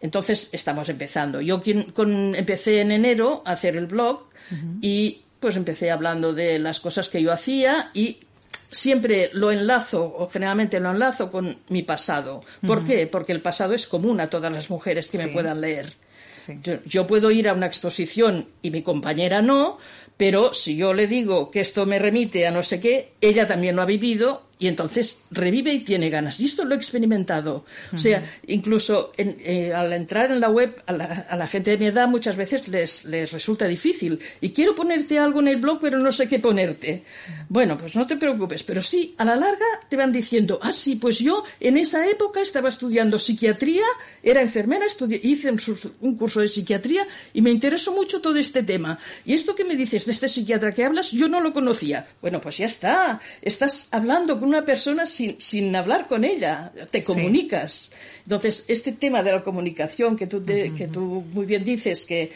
[0.00, 1.40] Entonces, estamos empezando.
[1.40, 1.60] Yo
[1.94, 4.16] con, empecé en enero a hacer el blog
[4.50, 4.78] uh -huh.
[4.82, 8.18] y pues empecé hablando de las cosas que yo hacía y
[8.72, 12.42] siempre lo enlazo, o generalmente lo enlazo con mi pasado.
[12.66, 12.86] ¿Por uh -huh.
[12.86, 13.06] qué?
[13.06, 15.26] Porque el pasado es común a todas las mujeres que sí.
[15.26, 15.92] me puedan leer.
[16.36, 16.58] Sí.
[16.62, 19.78] Yo, yo, puedo ir a una exposición y mi compañera no,
[20.16, 23.76] pero si yo le digo que esto me remite a no sé qué, ella también
[23.76, 26.38] lo ha vivido y entonces revive y tiene ganas.
[26.38, 27.56] Y esto lo he experimentado.
[27.56, 27.96] Uh -huh.
[27.96, 31.72] O sea, incluso en, eh, al entrar en la web, a la, a la, gente
[31.72, 34.20] de mi edad muchas veces les, les, resulta difícil.
[34.40, 37.02] Y quiero ponerte algo en el blog, pero no sé qué ponerte.
[37.48, 40.94] Bueno, pues no te preocupes, pero sí, a la larga te van diciendo, ah, sí,
[40.94, 43.86] pues yo en esa época estaba estudiando psiquiatría,
[44.22, 44.86] era enfermera,
[45.24, 45.60] hice un,
[46.02, 49.00] un curso de psiquiatría y me interesó mucho todo este tema.
[49.24, 52.06] Y esto que me dices de este psiquiatra que hablas, yo no lo conocía.
[52.20, 53.20] Bueno, pues ya está.
[53.40, 57.72] Estás hablando con una persona sin, sin hablar con ella, te comunicas.
[57.72, 57.96] Sí.
[58.24, 60.76] Entonces, este tema de la comunicación que tú, te, uh -huh.
[60.76, 62.30] que tú muy bien dices, que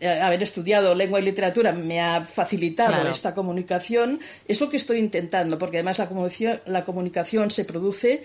[0.00, 3.10] eh, haber estudiado lengua y literatura me ha facilitado claro.
[3.10, 8.22] esta comunicación, es lo que estoy intentando, porque además la comunicación, la comunicación se produce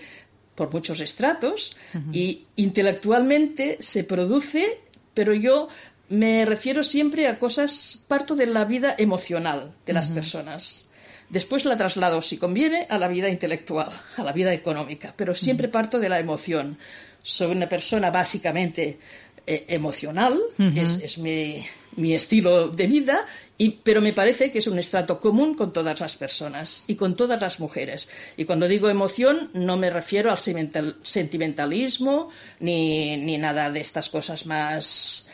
[0.54, 2.14] por muchos estratos uh -huh.
[2.14, 4.80] y intelectualmente se produce,
[5.14, 5.68] pero yo
[6.08, 10.14] me refiero siempre a cosas, parto de la vida emocional de las uh -huh.
[10.14, 10.87] personas.
[11.30, 15.68] Después la traslado, si conviene, a la vida intelectual, a la vida económica, pero siempre
[15.68, 16.78] parto de la emoción.
[17.22, 18.98] Soy una persona básicamente
[19.46, 20.82] eh, emocional, uh -huh.
[20.82, 21.64] es, es mi,
[21.96, 23.26] mi, estilo de vida,
[23.58, 27.16] y, pero me parece que es un estrato común con todas las personas y con
[27.16, 28.08] todas las mujeres.
[28.36, 34.46] Y cuando digo emoción, no me refiero al sentimentalismo ni, ni nada de estas cosas
[34.46, 35.28] más.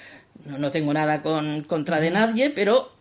[0.44, 2.94] No, no tengo nada con, contra de nadie, pero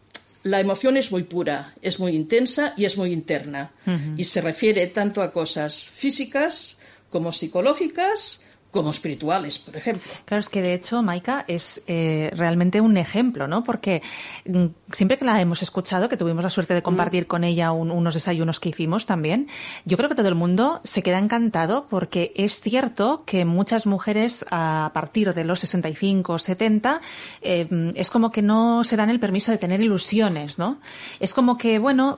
[0.44, 3.72] la emoción es muy pura, es muy intensa y es muy interna.
[3.86, 4.14] Uh -huh.
[4.18, 6.78] Y se refiere tanto a cosas físicas
[7.10, 10.12] como psicológicas como espirituales, por ejemplo.
[10.26, 13.64] Claro, es que de hecho Maika es eh, realmente un ejemplo, ¿no?
[13.64, 14.02] Porque
[14.46, 17.28] mm, siempre que la hemos escuchado, que tuvimos la suerte de compartir mm.
[17.28, 19.48] con ella un, unos desayunos que hicimos también,
[19.86, 24.46] yo creo que todo el mundo se queda encantado porque es cierto que muchas mujeres
[24.50, 27.00] a partir de los 65 o 70
[27.42, 30.80] eh, es como que no se dan el permiso de tener ilusiones, ¿no?
[31.20, 32.18] Es como que, bueno,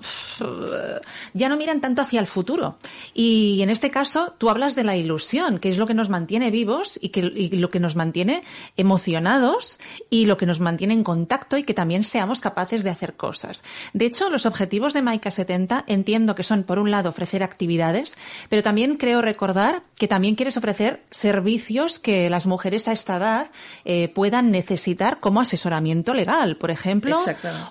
[1.34, 2.78] ya no miran tanto hacia el futuro.
[3.14, 6.45] Y en este caso, tú hablas de la ilusión, que es lo que nos mantiene
[6.46, 8.44] mantiene vivos y, que, y lo que nos mantiene
[8.78, 9.80] emocionados
[10.10, 13.64] y lo que nos mantiene en contacto y que también seamos capaces de hacer cosas.
[13.94, 18.18] De hecho, los objetivos de Maika 70 entiendo que son, por un lado, ofrecer actividades,
[18.50, 23.48] pero también creo recordar que también quieres ofrecer servicios que las mujeres a esta edad
[23.86, 27.20] eh, puedan necesitar como asesoramiento legal, por ejemplo,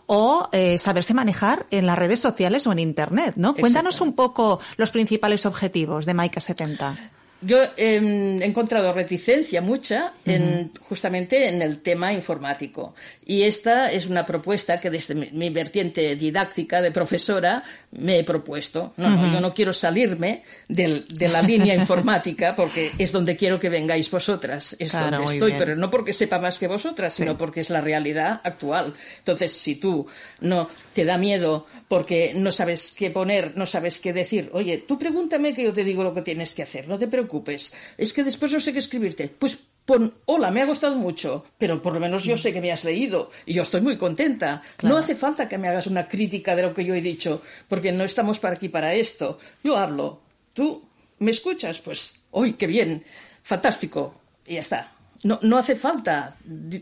[0.07, 3.55] o eh, saberse manejar en las redes sociales o en Internet, ¿no?
[3.55, 6.95] Cuéntanos un poco los principales objetivos de Maika 70.
[7.41, 7.97] Yo he
[8.43, 12.95] encontrado reticencia mucha en, justamente en el tema informático.
[13.27, 17.63] Y esta es una propuesta que desde mi, vertiente didáctica de profesora
[17.99, 18.93] me he propuesto.
[18.97, 23.69] No, no, yo no quiero salirme de la línea informática porque es donde quiero que
[23.69, 24.77] vengáis vosotras.
[24.79, 28.41] Es donde estoy, pero no porque sepa más que vosotras, sino porque es la realidad
[28.45, 28.95] actual.
[29.19, 30.07] Entonces, si tú
[30.41, 34.99] no te da miedo porque no sabes qué poner, no sabes qué decir, oye, tú
[34.99, 38.25] pregúntame que yo te digo lo que tienes que hacer, no te preocupes es que
[38.25, 39.29] después no sé qué escribirte.
[39.29, 42.73] Pues pon, hola, me ha gustado mucho, pero por lo menos yo sé que me
[42.73, 44.63] has leído y yo estoy muy contenta.
[44.83, 47.93] No hace falta que me hagas una crítica de lo que yo he dicho, porque
[47.93, 49.39] no estamos para aquí para esto.
[49.63, 50.21] Yo hablo,
[50.53, 50.83] tú
[51.19, 53.05] me escuchas, pues, hoy qué bien,
[53.43, 54.91] fantástico, y ya está.
[55.23, 56.37] No, no hace falta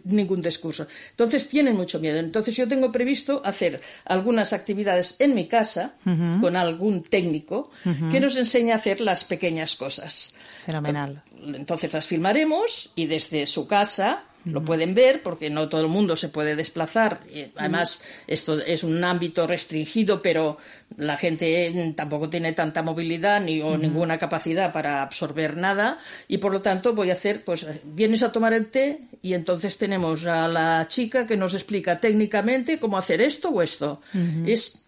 [0.05, 0.88] ningún discurso.
[1.11, 2.18] Entonces tienen mucho miedo.
[2.18, 5.94] Entonces yo tengo previsto hacer algunas actividades en mi casa
[6.40, 7.70] con algún técnico
[8.11, 10.34] que nos enseñe a hacer las pequeñas cosas.
[10.64, 11.22] Fenomenal.
[11.42, 16.16] Entonces las filmaremos y desde su casa lo pueden ver porque no todo el mundo
[16.16, 17.20] se puede desplazar.
[17.56, 20.56] Además, esto es un ámbito restringido, pero
[20.96, 26.52] la gente tampoco tiene tanta movilidad ni o ninguna capacidad para absorber nada y por
[26.52, 30.48] lo tanto voy a hacer, pues vienes a tomar el té y entonces tenemos a
[30.48, 34.00] la chica que nos explica técnicamente cómo hacer esto o esto.
[34.44, 34.81] Es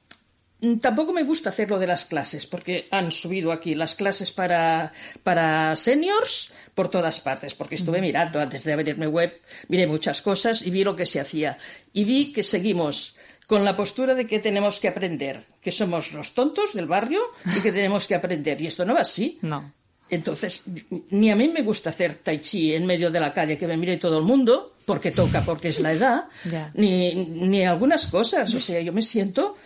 [0.81, 4.93] tampoco me gusta hacer lo de las clases, porque han subido aquí las clases para,
[5.23, 10.63] para seniors por todas partes, porque estuve mirando antes de abrirme web, miré muchas cosas
[10.63, 11.59] y vi lo que se hacía.
[11.93, 16.33] Y vi que seguimos con la postura de que tenemos que aprender, que somos los
[16.33, 17.21] tontos del barrio
[17.57, 18.61] y que tenemos que aprender.
[18.61, 19.39] Y esto no va así.
[19.43, 19.73] No.
[20.09, 20.63] Entonces,
[21.11, 23.77] ni a mí me gusta hacer tai chi en medio de la calle, que me
[23.77, 26.29] mire todo el mundo, porque toca, porque es la edad,
[26.75, 28.53] ni, ni algunas cosas.
[28.55, 29.57] O sea, yo me siento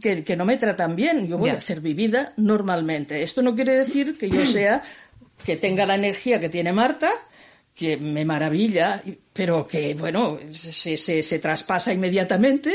[0.00, 1.26] que, no me tratan bien.
[1.26, 3.22] Yo voy a hacer mi vida normalmente.
[3.22, 4.82] Esto no quiere decir que yo sea,
[5.44, 7.10] que tenga la energía que tiene Marta,
[7.74, 12.74] que me maravilla, pero que, bueno, se, se, se traspasa inmediatamente.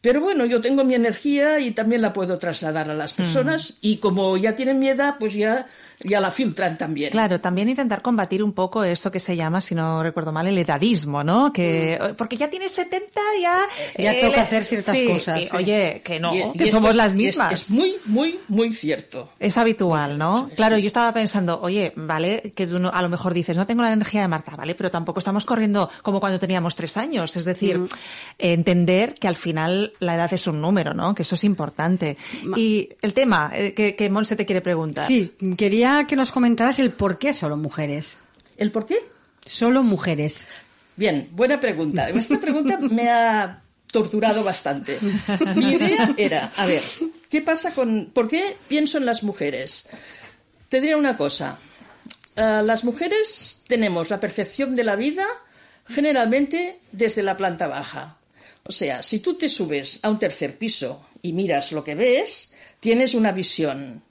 [0.00, 3.98] Pero bueno, yo tengo mi energía y también la puedo trasladar a las personas y
[3.98, 5.66] como ya tienen mi edad, pues ya
[6.02, 7.10] ya la filtran también.
[7.10, 10.56] Claro, también intentar combatir un poco eso que se llama, si no recuerdo mal, el
[10.56, 11.52] edadismo, ¿no?
[11.52, 12.14] Que, mm.
[12.16, 13.60] Porque ya tienes 70, ya...
[13.98, 15.52] Ya eh, toca hacer ciertas cosas.
[15.54, 17.52] Oye, que no, que somos las mismas.
[17.52, 19.30] Es, muy, muy, muy cierto.
[19.38, 20.50] Es habitual, ¿no?
[20.56, 23.92] claro, yo estaba pensando, oye, vale, que tú a lo mejor dices, no tengo la
[23.92, 24.74] energía de Marta, ¿vale?
[24.74, 27.36] Pero tampoco estamos corriendo como cuando teníamos tres años.
[27.36, 27.88] Es decir, mm.
[28.38, 31.14] entender que al final la edad es un número, ¿no?
[31.14, 32.16] Que eso es importante.
[32.56, 35.06] y el tema eh, que, que Monse te quiere preguntar.
[35.06, 38.18] Sí, quería que nos comentaras el por qué solo mujeres.
[38.56, 38.98] ¿El por qué?
[39.44, 40.46] Solo mujeres.
[40.96, 42.08] Bien, buena pregunta.
[42.10, 44.98] Esta pregunta me ha torturado bastante.
[45.56, 46.82] Mi idea era, a ver,
[47.28, 48.10] ¿qué pasa con...
[48.12, 49.88] ¿Por qué pienso en las mujeres?
[50.68, 51.58] Te diré una cosa.
[52.36, 55.26] Eh, las mujeres tenemos la percepción de la vida
[55.88, 58.18] generalmente desde la planta baja.
[58.62, 62.54] O sea, si tú te subes a un tercer piso y miras lo que ves,
[62.78, 64.02] tienes una visión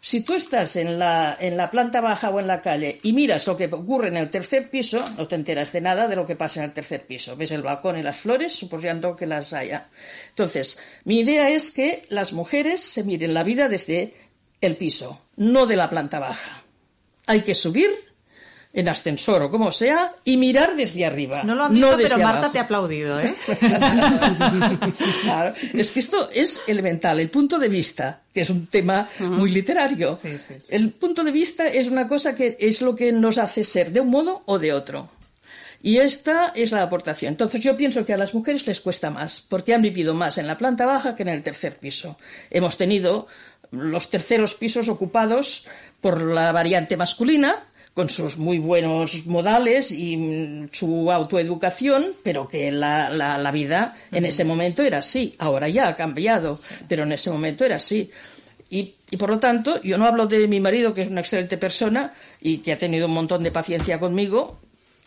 [0.00, 3.46] si tú estás en la, en la planta baja o en la calle y miras
[3.46, 6.36] lo que ocurre en el tercer piso, no te enteras de nada de lo que
[6.36, 7.36] pasa en el tercer piso.
[7.36, 9.88] Ves el balcón y las flores, suponiendo que las haya.
[10.30, 14.14] Entonces, mi idea es que las mujeres se miren la vida desde
[14.60, 16.62] el piso, no de la planta baja.
[17.26, 18.07] Hay que subir
[18.72, 21.42] en ascensor o como sea, y mirar desde arriba.
[21.42, 23.34] No lo han visto, pero Marta te ha aplaudido, ¿eh?
[25.22, 29.50] claro, es que esto es elemental, el punto de vista, que es un tema muy
[29.50, 30.16] literario.
[30.70, 34.00] El punto de vista es una cosa que es lo que nos hace ser de
[34.00, 35.10] un modo o de otro.
[35.82, 37.32] Y esta es la aportación.
[37.32, 40.46] Entonces yo pienso que a las mujeres les cuesta más, porque han vivido más en
[40.46, 42.18] la planta baja que en el tercer piso.
[42.50, 43.28] Hemos tenido
[43.70, 45.66] los terceros pisos ocupados
[46.00, 47.64] por la variante masculina,
[47.98, 54.44] con sus muy buenos modales y su autoeducación, pero que la, la, vida en ese
[54.44, 55.34] momento era así.
[55.40, 58.08] Ahora ya ha cambiado, pero en ese momento era así.
[58.70, 61.58] Y, y, por lo tanto, yo no hablo de mi marido, que es una excelente
[61.58, 64.60] persona y que ha tenido un montón de paciencia conmigo,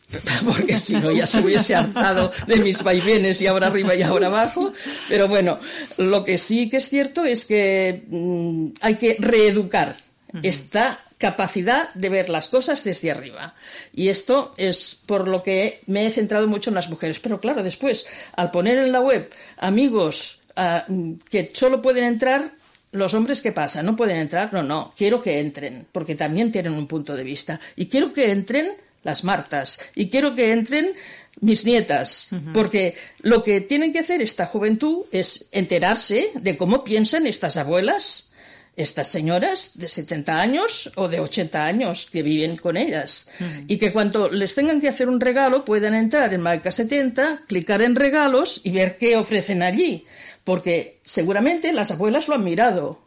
[0.44, 4.28] porque si no ya se hubiese hartado de mis vaivenes y ahora arriba y ahora
[4.28, 4.74] abajo.
[5.08, 5.62] Pero bueno,
[5.96, 9.96] lo que sí que es cierto es que mm, hay que reeducar.
[10.44, 13.53] Está capacidad de ver las cosas desde arriba.
[13.93, 17.19] Y esto es por lo que me he centrado mucho en las mujeres.
[17.19, 20.86] Pero claro, después, al poner en la web amigos ah,
[21.30, 22.53] que solo pueden entrar
[22.91, 23.84] los hombres, ¿qué pasa?
[23.84, 24.51] ¿No pueden entrar?
[24.51, 27.59] No, no, quiero que entren, porque también tienen un punto de vista.
[27.76, 30.93] Y quiero que entren las Martas, y quiero que entren
[31.39, 37.26] mis nietas, porque lo que tienen que hacer esta juventud es enterarse de cómo piensan
[37.26, 38.31] estas abuelas,
[38.76, 43.30] estas señoras de 70 años o de 80 años que viven con ellas.
[43.67, 47.82] Y que cuando les tengan que hacer un regalo puedan entrar en Marca 70, clicar
[47.82, 50.05] en regalos y ver qué ofrecen allí.
[50.43, 53.01] Porque seguramente las abuelas lo han mirado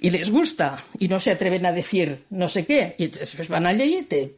[0.00, 2.94] y les gusta y no se atreven a decir no sé qué.
[2.98, 4.36] Y después van allí y te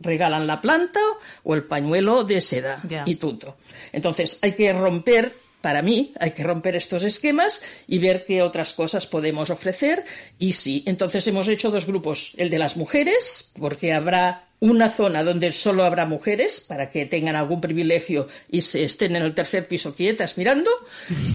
[0.00, 1.00] regalan la planta
[1.42, 3.56] o el pañuelo de seda y todo.
[3.92, 8.72] Entonces hay que romper para mí hay que romper estos esquemas y ver qué otras
[8.72, 10.04] cosas podemos ofrecer.
[10.38, 12.32] Y sí, entonces hemos hecho dos grupos.
[12.36, 17.34] El de las mujeres, porque habrá una zona donde solo habrá mujeres para que tengan
[17.34, 20.70] algún privilegio y se estén en el tercer piso quietas mirando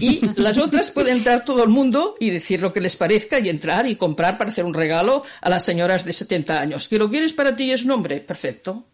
[0.00, 3.48] y las otras puede entrar todo el mundo y decir lo que les parezca y
[3.48, 6.86] entrar y comprar para hacer un regalo a las señoras de 70 años.
[6.86, 8.20] ¿Que lo quieres para ti es nombre?
[8.20, 8.84] Perfecto.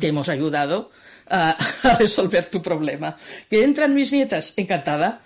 [0.00, 0.90] Te hemos ayudado
[1.28, 1.56] a,
[1.98, 3.16] resolver tu problema.
[3.48, 5.20] Que entran mis nietas, encantada.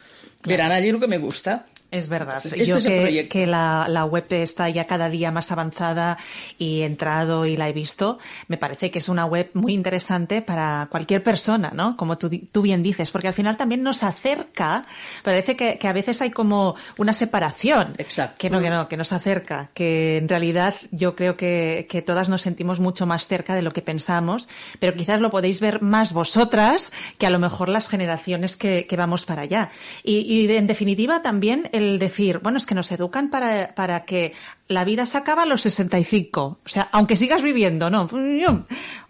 [0.44, 1.66] Verán allí lo que me gusta.
[1.90, 2.42] Es verdad.
[2.44, 6.18] Este Yo que, que la, la, web está ya cada día más avanzada
[6.58, 10.42] y he entrado y la he visto, me parece que es una web muy interesante
[10.42, 11.96] para cualquier persona, ¿no?
[11.96, 14.84] Como tú, tú bien dices, porque al final también nos acerca,
[15.22, 17.94] parece que, que, a veces hay como una separación.
[17.96, 18.36] Exacto.
[18.36, 22.28] Que no, que no, que nos acerca, que en realidad yo creo que, que todas
[22.28, 26.12] nos sentimos mucho más cerca de lo que pensamos, pero quizás lo podéis ver más
[26.12, 29.70] vosotras que a lo mejor las generaciones que, que vamos para allá.
[30.04, 34.34] Y, y en definitiva también el decir, bueno, es que nos educan para, para que
[34.68, 36.58] la vida se acaba a los 65.
[36.64, 38.08] O sea, aunque sigas viviendo, ¿no?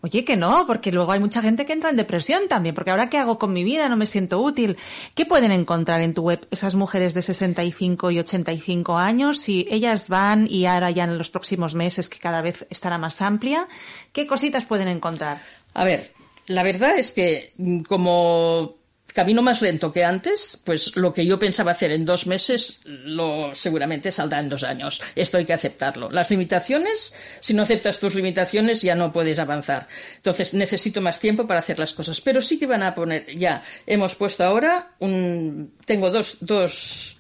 [0.01, 3.11] Oye, que no, porque luego hay mucha gente que entra en depresión también, porque ahora
[3.11, 4.77] qué hago con mi vida, no me siento útil.
[5.15, 10.09] ¿Qué pueden encontrar en tu web esas mujeres de 65 y 85 años si ellas
[10.09, 13.67] van y ahora ya en los próximos meses que cada vez estará más amplia?
[14.13, 15.43] ¿Qué cositas pueden encontrar?
[15.75, 16.13] A ver,
[16.47, 17.53] la verdad es que
[17.87, 18.78] como
[19.19, 23.53] camino más lento que antes, pues lo que yo pensaba hacer en dos meses, lo
[23.53, 25.03] seguramente saldrá en dos años.
[25.17, 26.09] Esto hay que aceptarlo.
[26.09, 29.89] Las limitaciones, si no aceptas tus limitaciones, ya no puedes avanzar.
[30.15, 32.21] Entonces, necesito más tiempo para hacer las cosas.
[32.21, 37.17] Pero sí que van a poner, ya, hemos puesto ahora un, tengo dos, dos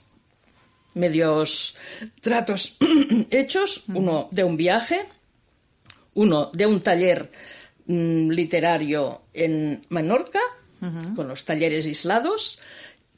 [0.94, 1.74] medios
[2.20, 2.76] tratos
[3.32, 5.04] hechos, uno de un viaje,
[6.14, 7.28] uno de un taller
[7.86, 10.38] mm, literario en Menorca,
[11.14, 12.60] con los talleres aislados,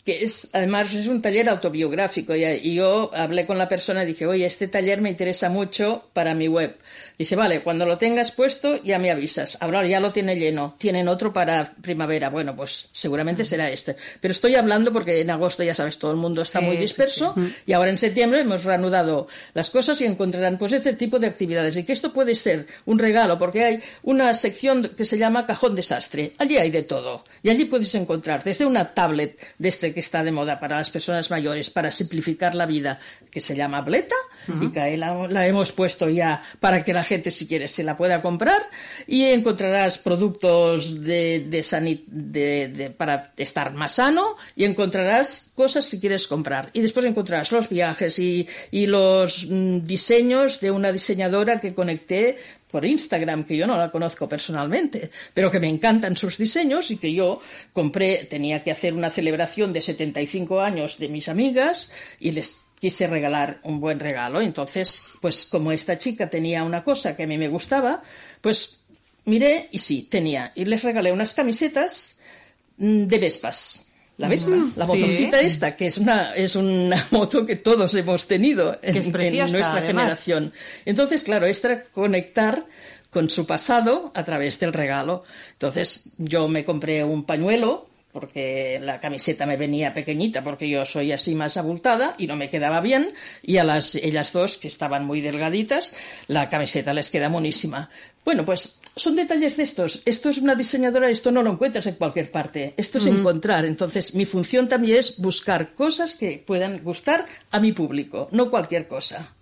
[0.05, 2.35] que es, además es un taller autobiográfico.
[2.35, 6.35] Y yo hablé con la persona y dije, oye, este taller me interesa mucho para
[6.35, 6.77] mi web.
[7.21, 9.59] Dice, vale, cuando lo tengas puesto ya me avisas.
[9.61, 10.73] Ahora ya lo tiene lleno.
[10.79, 12.31] Tienen otro para primavera.
[12.31, 13.95] Bueno, pues seguramente será este.
[14.23, 17.35] Pero estoy hablando porque en agosto, ya sabes, todo el mundo está muy disperso.
[17.67, 21.77] Y ahora en septiembre hemos reanudado las cosas y encontrarán pues este tipo de actividades.
[21.77, 25.75] Y que esto puede ser un regalo porque hay una sección que se llama cajón
[25.75, 26.33] desastre.
[26.39, 27.27] Allí hay de todo.
[27.43, 30.89] Y allí puedes encontrar desde una tablet de este que está de moda para las
[30.89, 32.99] personas mayores para simplificar la vida
[33.31, 34.17] que se llama Bleta
[34.59, 37.83] y que ahí la, la hemos puesto ya para que la gente, si quieres, se
[37.83, 38.63] la pueda comprar
[39.09, 46.71] y encontrarás productos de, de, para estar más sano y encontrarás cosas si quieres comprar.
[46.73, 52.39] Y después encontrarás los viajes y, y los mm, diseños de una diseñadora que conecté
[52.71, 56.97] por Instagram, que yo no la conozco personalmente, pero que me encantan sus diseños y
[56.97, 57.41] que yo
[57.73, 61.91] compré, tenía que hacer una celebración de 75 años de mis amigas
[62.21, 64.41] y les quise regalar un buen regalo.
[64.41, 68.03] Entonces, pues como esta chica tenía una cosa que a mí me gustaba,
[68.41, 68.79] pues
[69.27, 70.53] miré y sí, tenía.
[70.55, 72.19] Y les regalé unas camisetas
[72.79, 73.87] mm, de Vespas.
[74.17, 78.27] La Vespa, mm, la motocita esta, que es una, es una moto que todos hemos
[78.27, 80.53] tenido en, nuestra generación.
[80.85, 82.65] Entonces, claro, esto era conectar
[83.11, 85.25] con su pasado a través del regalo.
[85.53, 91.13] Entonces, yo me compré un pañuelo porque la camiseta me venía pequeñita porque yo soy
[91.13, 95.07] así más abultada y no me quedaba bien y a las ellas dos que estaban
[95.07, 95.95] muy delgaditas
[96.27, 97.91] la camiseta les queda monísima.
[98.25, 100.03] Bueno pues son detalles de estos.
[100.05, 102.75] Esto es una diseñadora esto no lo encuentras en cualquier parte.
[102.77, 103.65] Esto es encontrar.
[103.65, 108.89] Entonces mi función también es buscar cosas que puedan gustar a mi público no cualquier
[108.89, 109.35] cosa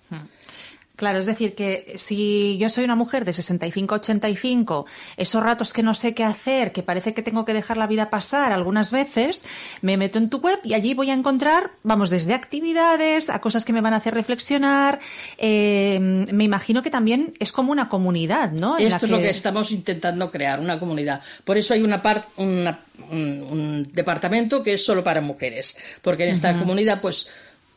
[0.99, 4.84] Claro, es decir, que si yo soy una mujer de 65-85,
[5.16, 8.11] esos ratos que no sé qué hacer, que parece que tengo que dejar la vida
[8.11, 9.44] pasar algunas veces,
[9.80, 13.64] me meto en tu web y allí voy a encontrar, vamos, desde actividades a cosas
[13.64, 14.99] que me van a hacer reflexionar.
[15.36, 18.76] Eh, me imagino que también es como una comunidad, ¿no?
[18.76, 21.22] En Esto es lo que estamos intentando crear, una comunidad.
[21.44, 22.68] Por eso hay una parte, un,
[23.09, 27.28] un, departamento que es solo para mujeres, porque en esta comunidad, pues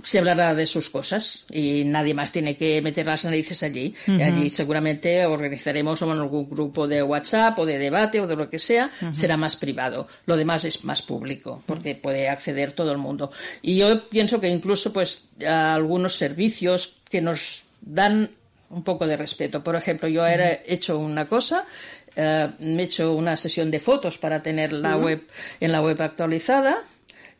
[0.04, 3.94] se hablará de sus cosas y nadie más tiene que meter las narices allí.
[4.08, 8.60] y allí seguramente organizaremos algún grupo de WhatsApp o de debate o de lo que
[8.60, 10.08] sea, será más privado.
[10.26, 13.32] Lo demás es más público porque puede acceder todo el mundo.
[13.62, 18.30] Y yo pienso que incluso pues algunos servicios que nos dan
[18.70, 19.64] un poco de respeto.
[19.64, 21.66] Por ejemplo, yo he hecho una cosa
[22.16, 25.26] me he hecho una sesión de fotos para tener la web
[25.60, 26.84] en la web actualizada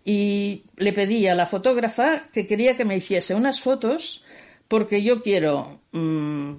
[0.04, 4.24] y le pedí a la fotógrafa que quería que me hiciese unas fotos
[4.68, 6.54] porque yo quiero mm,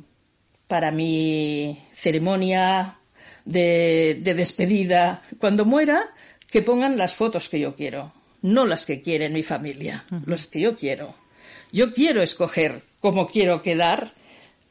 [0.69, 2.99] para mi ceremonia
[3.45, 6.11] de, despedida cuando muera
[6.49, 8.13] que pongan las fotos que yo quiero,
[8.43, 11.15] no las que quiere mi familia, las que yo quiero.
[11.73, 14.13] Yo quiero escoger cómo quiero quedar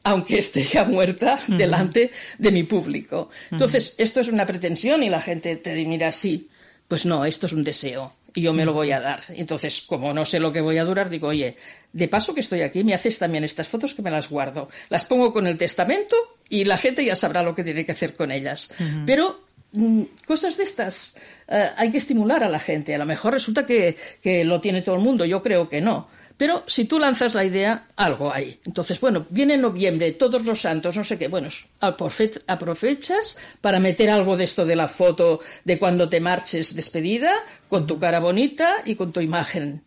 [0.04, 3.30] aunque esté ya muerta delante de mi público.
[3.50, 6.48] Entonces, esto es una pretensión y la gente te mira así.
[6.88, 9.22] Pues no, esto es un deseo y yo me lo voy a dar.
[9.28, 11.56] Entonces, como no sé lo que voy a durar, digo, oye,
[11.92, 14.68] de paso que estoy aquí, me haces también estas fotos que me las guardo.
[14.88, 16.16] Las pongo con el testamento
[16.48, 18.72] y la gente ya sabrá lo que tiene que hacer con ellas.
[19.06, 21.18] Pero mm, cosas de estas
[21.48, 22.94] eh, hay que estimular a la gente.
[22.94, 26.08] A lo mejor resulta que, que lo tiene todo el mundo, yo creo que no.
[26.42, 28.58] Pero si tú lanzas la idea, algo hay.
[28.64, 31.28] Entonces, bueno, viene noviembre, todos los santos, no sé qué.
[31.28, 37.32] Bueno, aprovechas para meter algo de esto de la foto de cuando te marches despedida,
[37.68, 39.84] con tu cara bonita y con tu imagen.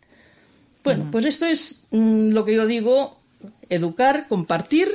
[0.82, 3.20] Bueno, pues esto es mm, lo que yo digo,
[3.68, 4.88] educar, compartir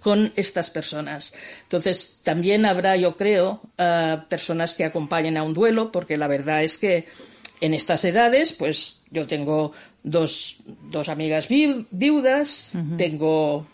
[0.00, 1.32] con estas personas.
[1.62, 6.62] Entonces, también habrá, yo creo, eh, personas que acompañen a un duelo, porque la verdad
[6.62, 7.06] es que
[7.62, 9.72] en estas edades, pues yo tengo
[10.06, 10.56] dos,
[10.90, 13.66] dos amigas viudas, tengo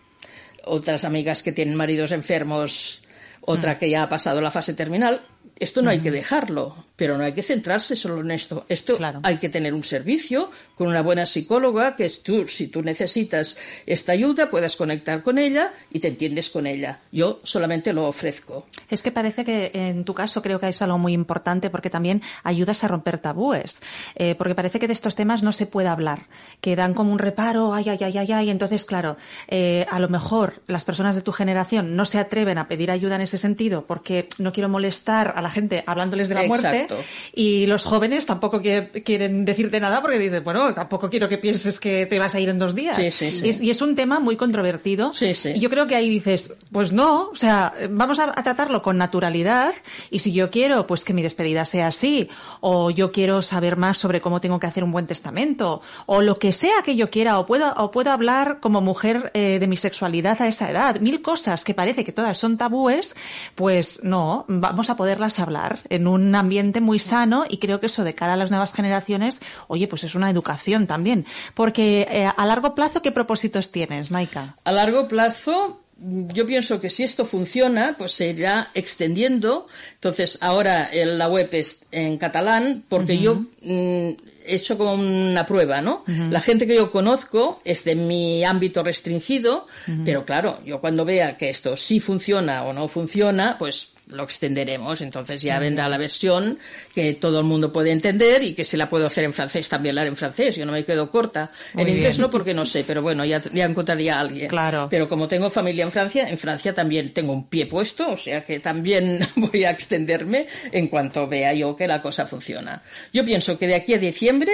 [0.65, 3.03] otras amigas que tienen maridos enfermos,
[3.43, 5.21] otra que ya ha pasado la fase terminal.
[5.63, 8.67] Esto no hay que dejarlo, pero no hay que centrarse solo en esto.
[8.69, 13.57] Esto hay que tener un servicio con una buena psicóloga que tú, si tú necesitas
[13.87, 16.99] esta ayuda, puedas conectar con ella y te entiendes con ella.
[17.13, 18.67] Yo solamente lo ofrezco.
[18.91, 22.23] Es que parece que en tu caso creo que es algo muy importante porque también
[22.43, 23.83] ayudas a romper tabúes.
[24.17, 26.27] Eh, porque parece que de estos temas no se puede hablar,
[26.61, 28.51] que dan como un reparo, ay, ay, ay, ay, ay.
[28.51, 32.67] Entonces, claro, eh, a lo mejor las personas de tu generación no se atreven a
[32.67, 36.43] pedir ayuda en ese sentido porque no quiero molestar a la gente hablándoles de la
[36.45, 36.89] muerte
[37.35, 42.07] y los jóvenes tampoco quieren decirte nada porque dicen, bueno, tampoco quiero que pienses que
[42.07, 42.99] te vas a ir en dos días.
[42.99, 45.13] y, es, un tema muy controvertido.
[45.21, 49.73] Y yo creo que ahí dices, pues no, o sea, vamos a, tratarlo con naturalidad
[50.11, 52.29] y si yo quiero, pues que mi despedida sea así,
[52.61, 56.39] o yo quiero saber más sobre cómo tengo que hacer un buen testamento, o lo
[56.39, 59.77] que sea que yo quiera, o puedo, o puedo hablar como mujer eh, de mi
[59.77, 63.17] sexualidad a esa edad, mil cosas que parece que todas son tabúes,
[63.55, 68.05] pues no, vamos a poderlas hablar en un ambiente muy sano y creo que eso
[68.05, 71.27] de cara a las nuevas generaciones, oye, pues es una educación también.
[71.55, 74.57] Porque eh, a largo plazo, ¿qué propósitos tienes, Maika?
[74.65, 79.69] A largo plazo, yo pienso que si esto funciona, pues se irá extendiendo.
[79.95, 84.11] Entonces, ahora la web es en catalán, porque yo mm,
[84.45, 86.05] he hecho como una prueba, ¿no?
[86.31, 89.67] La gente que yo conozco es de mi ámbito restringido,
[90.05, 95.01] pero claro, yo cuando vea que esto sí funciona o no funciona, pues lo extenderemos,
[95.01, 96.59] entonces ya vendrá la versión
[96.95, 99.95] que todo el mundo puede entender y que si la puedo hacer en francés también
[99.95, 101.51] la haré en francés, yo no me quedo corta.
[101.77, 104.49] en inglés no porque no sé, pero bueno, ya, ya encontraría a alguien.
[104.49, 104.89] Claro.
[104.91, 108.45] Pero como tengo familia en Francia, en Francia también tengo un pie puesto, o sea
[108.45, 112.83] que también voy a extenderme en cuanto vea yo que la cosa funciona.
[113.13, 114.53] Yo pienso que de aquí a diciembre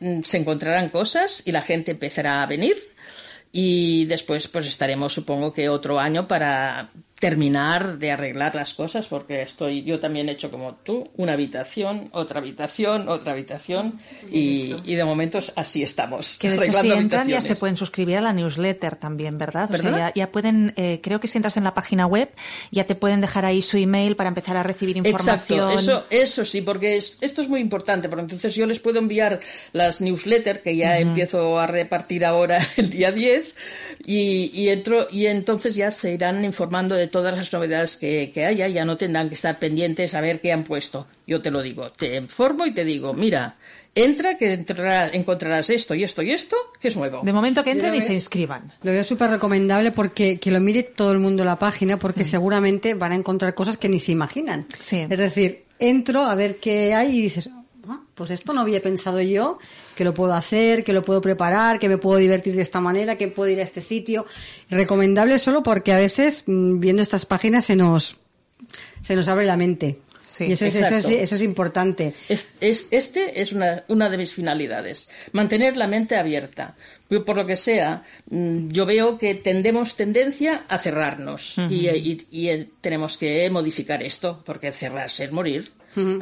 [0.00, 2.76] mm, se encontrarán cosas y la gente empezará a venir
[3.52, 9.42] y después pues estaremos supongo que otro año para terminar de arreglar las cosas porque
[9.42, 13.98] estoy yo también he hecho como tú una habitación otra habitación otra habitación
[14.30, 18.18] y, y de momentos así estamos que de hecho si entran ya se pueden suscribir
[18.18, 21.64] a la newsletter también verdad o sea, ya, pueden eh, creo que si entras en
[21.64, 22.30] la página web
[22.70, 25.38] ya te pueden dejar ahí su email para empezar a recibir información.
[25.38, 29.40] exacto eso eso sí porque esto es muy importante porque entonces yo les puedo enviar
[29.72, 33.54] las newsletters que ya empiezo a repartir ahora el día 10
[34.10, 38.46] y, y, entro, y entonces ya se irán informando de todas las novedades que, que
[38.46, 41.06] haya, ya no tendrán que estar pendientes a ver qué han puesto.
[41.26, 43.56] Yo te lo digo, te informo y te digo, mira,
[43.94, 47.20] entra que entrará- encontrarás esto y esto y esto, que es nuevo.
[47.22, 48.72] De momento que entren y se inscriban.
[48.82, 52.94] Lo veo súper recomendable porque que lo mire todo el mundo la página porque seguramente
[52.94, 54.66] van a encontrar cosas que ni se imaginan.
[54.80, 55.06] Sí.
[55.10, 57.57] Es decir, entro a ver qué hay y dices, "Ah,
[58.18, 59.58] pues esto no había pensado yo,
[59.96, 63.16] que lo puedo hacer, que lo puedo preparar, que me puedo divertir de esta manera,
[63.16, 64.26] que puedo ir a este sitio.
[64.68, 68.16] Recomendable solo porque a veces mm, viendo estas páginas se nos,
[69.00, 70.00] se nos abre la mente.
[70.26, 72.12] Sí, y eso es, eso, es, eso es importante.
[72.28, 76.74] Es, es- este es una, una de mis finalidades, mantener la mente abierta.
[77.24, 82.48] Por lo que sea, mm, yo veo que tendemos tendencia a cerrarnos y, y- y,
[82.50, 85.72] eh, tenemos que modificar esto, porque cerrarse es morir.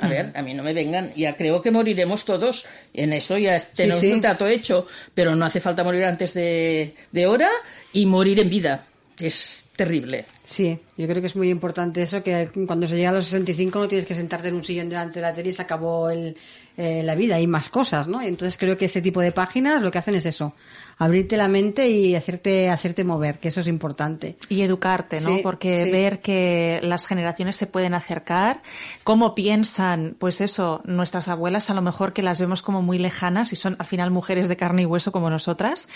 [0.01, 2.67] A ver, a mí no me vengan, ya creo que moriremos todos.
[2.95, 4.13] En esto ya tenemos sí.
[4.13, 7.51] un trato hecho, pero no hace falta morir antes de, de hora
[7.93, 8.87] y morir en vida,
[9.17, 10.25] que es terrible.
[10.45, 13.79] Sí, yo creo que es muy importante eso, que cuando se llega a los 65
[13.79, 16.37] no tienes que sentarte en un sillón delante de la tele y se acabó el,
[16.77, 18.23] eh, la vida, hay más cosas, ¿no?
[18.23, 20.55] Entonces creo que este tipo de páginas lo que hacen es eso,
[20.99, 24.37] abrirte la mente y hacerte, hacerte mover, que eso es importante.
[24.49, 25.37] Y educarte, ¿no?
[25.37, 25.91] Sí, Porque sí.
[25.91, 28.63] ver que las generaciones se pueden acercar,
[29.05, 33.53] cómo piensan, pues eso, nuestras abuelas a lo mejor que las vemos como muy lejanas
[33.53, 35.89] y son al final mujeres de carne y hueso como nosotras.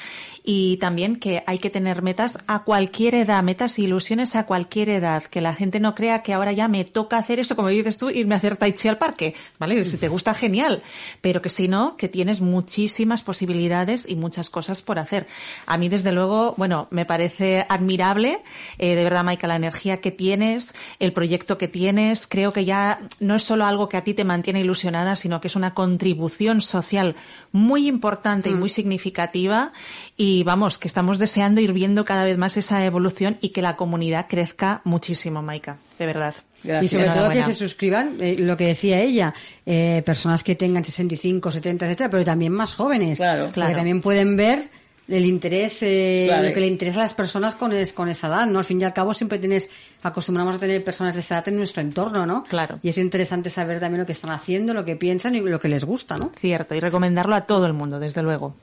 [0.44, 4.90] Y también que hay que tener metas a cualquier edad, metas e ilusiones a cualquier
[4.90, 5.22] edad.
[5.24, 8.10] Que la gente no crea que ahora ya me toca hacer eso, como dices tú,
[8.10, 9.34] irme a hacer tai chi al parque.
[9.58, 9.82] ¿Vale?
[9.84, 10.82] Si te gusta, genial.
[11.22, 15.26] Pero que si no, que tienes muchísimas posibilidades y muchas cosas por hacer.
[15.66, 18.38] A mí, desde luego, bueno, me parece admirable,
[18.78, 22.26] eh, de verdad, Maika, la energía que tienes, el proyecto que tienes.
[22.26, 25.48] Creo que ya no es solo algo que a ti te mantiene ilusionada, sino que
[25.48, 27.16] es una contribución social
[27.52, 29.72] muy importante y muy significativa.
[30.16, 33.76] Y vamos, que estamos deseando ir viendo cada vez más esa evolución y que la
[33.76, 36.34] comunidad crezca muchísimo, Maika, de verdad.
[36.62, 36.92] Gracias.
[36.92, 39.32] Y sobre todo que se suscriban, eh, lo que decía ella,
[39.64, 43.18] eh, personas que tengan 65, 70, etcétera, pero también más jóvenes.
[43.18, 43.48] Claro.
[43.52, 43.74] Claro.
[43.74, 44.68] también pueden ver
[45.10, 46.48] el interés, eh, Claro.
[46.48, 48.58] lo que le interesa a las personas con, es- con esa edad, ¿no?
[48.60, 49.68] Al fin y al cabo siempre tienes,
[50.02, 52.44] acostumbramos a tener personas de esa edad en nuestro entorno, ¿no?
[52.44, 52.78] Claro.
[52.82, 55.68] Y es interesante saber también lo que están haciendo, lo que piensan y lo que
[55.68, 56.32] les gusta, ¿no?
[56.40, 58.54] Cierto, y recomendarlo a todo el mundo, desde luego.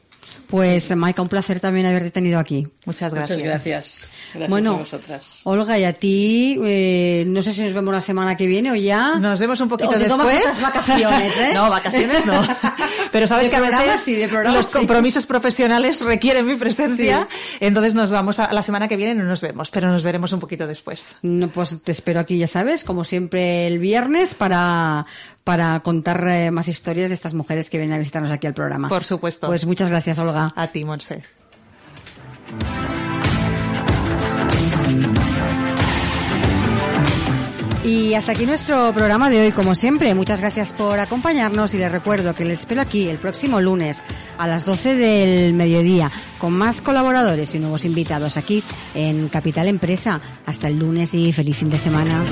[0.47, 2.65] Pues, Maika, un placer también haberte tenido aquí.
[2.85, 3.39] Muchas gracias.
[3.39, 4.11] Muchas gracias.
[4.33, 5.41] Gracias bueno, a vosotras.
[5.43, 8.75] Olga, y a ti, eh, no sé si nos vemos la semana que viene o
[8.75, 9.15] ya.
[9.19, 10.17] Nos vemos un poquito O te después.
[10.17, 11.51] tomas otras vacaciones, ¿eh?
[11.53, 12.41] no, vacaciones no.
[13.11, 14.73] Pero sabes De que a veces sí, de programa los sí.
[14.73, 17.27] compromisos profesionales requieren mi presencia.
[17.59, 20.39] Entonces nos vamos a la semana que viene no nos vemos, pero nos veremos un
[20.39, 21.17] poquito después.
[21.23, 25.05] No, pues te espero aquí, ya sabes, como siempre el viernes para,
[25.47, 28.89] para contar eh, más historias de estas mujeres que vienen a visitarnos aquí al programa.
[28.89, 29.47] Por supuesto.
[29.47, 30.51] Pues muchas gracias, Olga.
[30.53, 31.23] A ti, Monse.
[37.85, 40.13] Y hasta aquí nuestro programa de hoy, como siempre.
[40.13, 44.03] Muchas gracias por acompañarnos y les recuerdo que les espero aquí el próximo lunes
[44.37, 48.61] a las 12 del mediodía con más colaboradores y nuevos invitados aquí
[48.95, 50.19] en Capital Empresa.
[50.45, 52.25] Hasta el lunes y feliz fin de semana.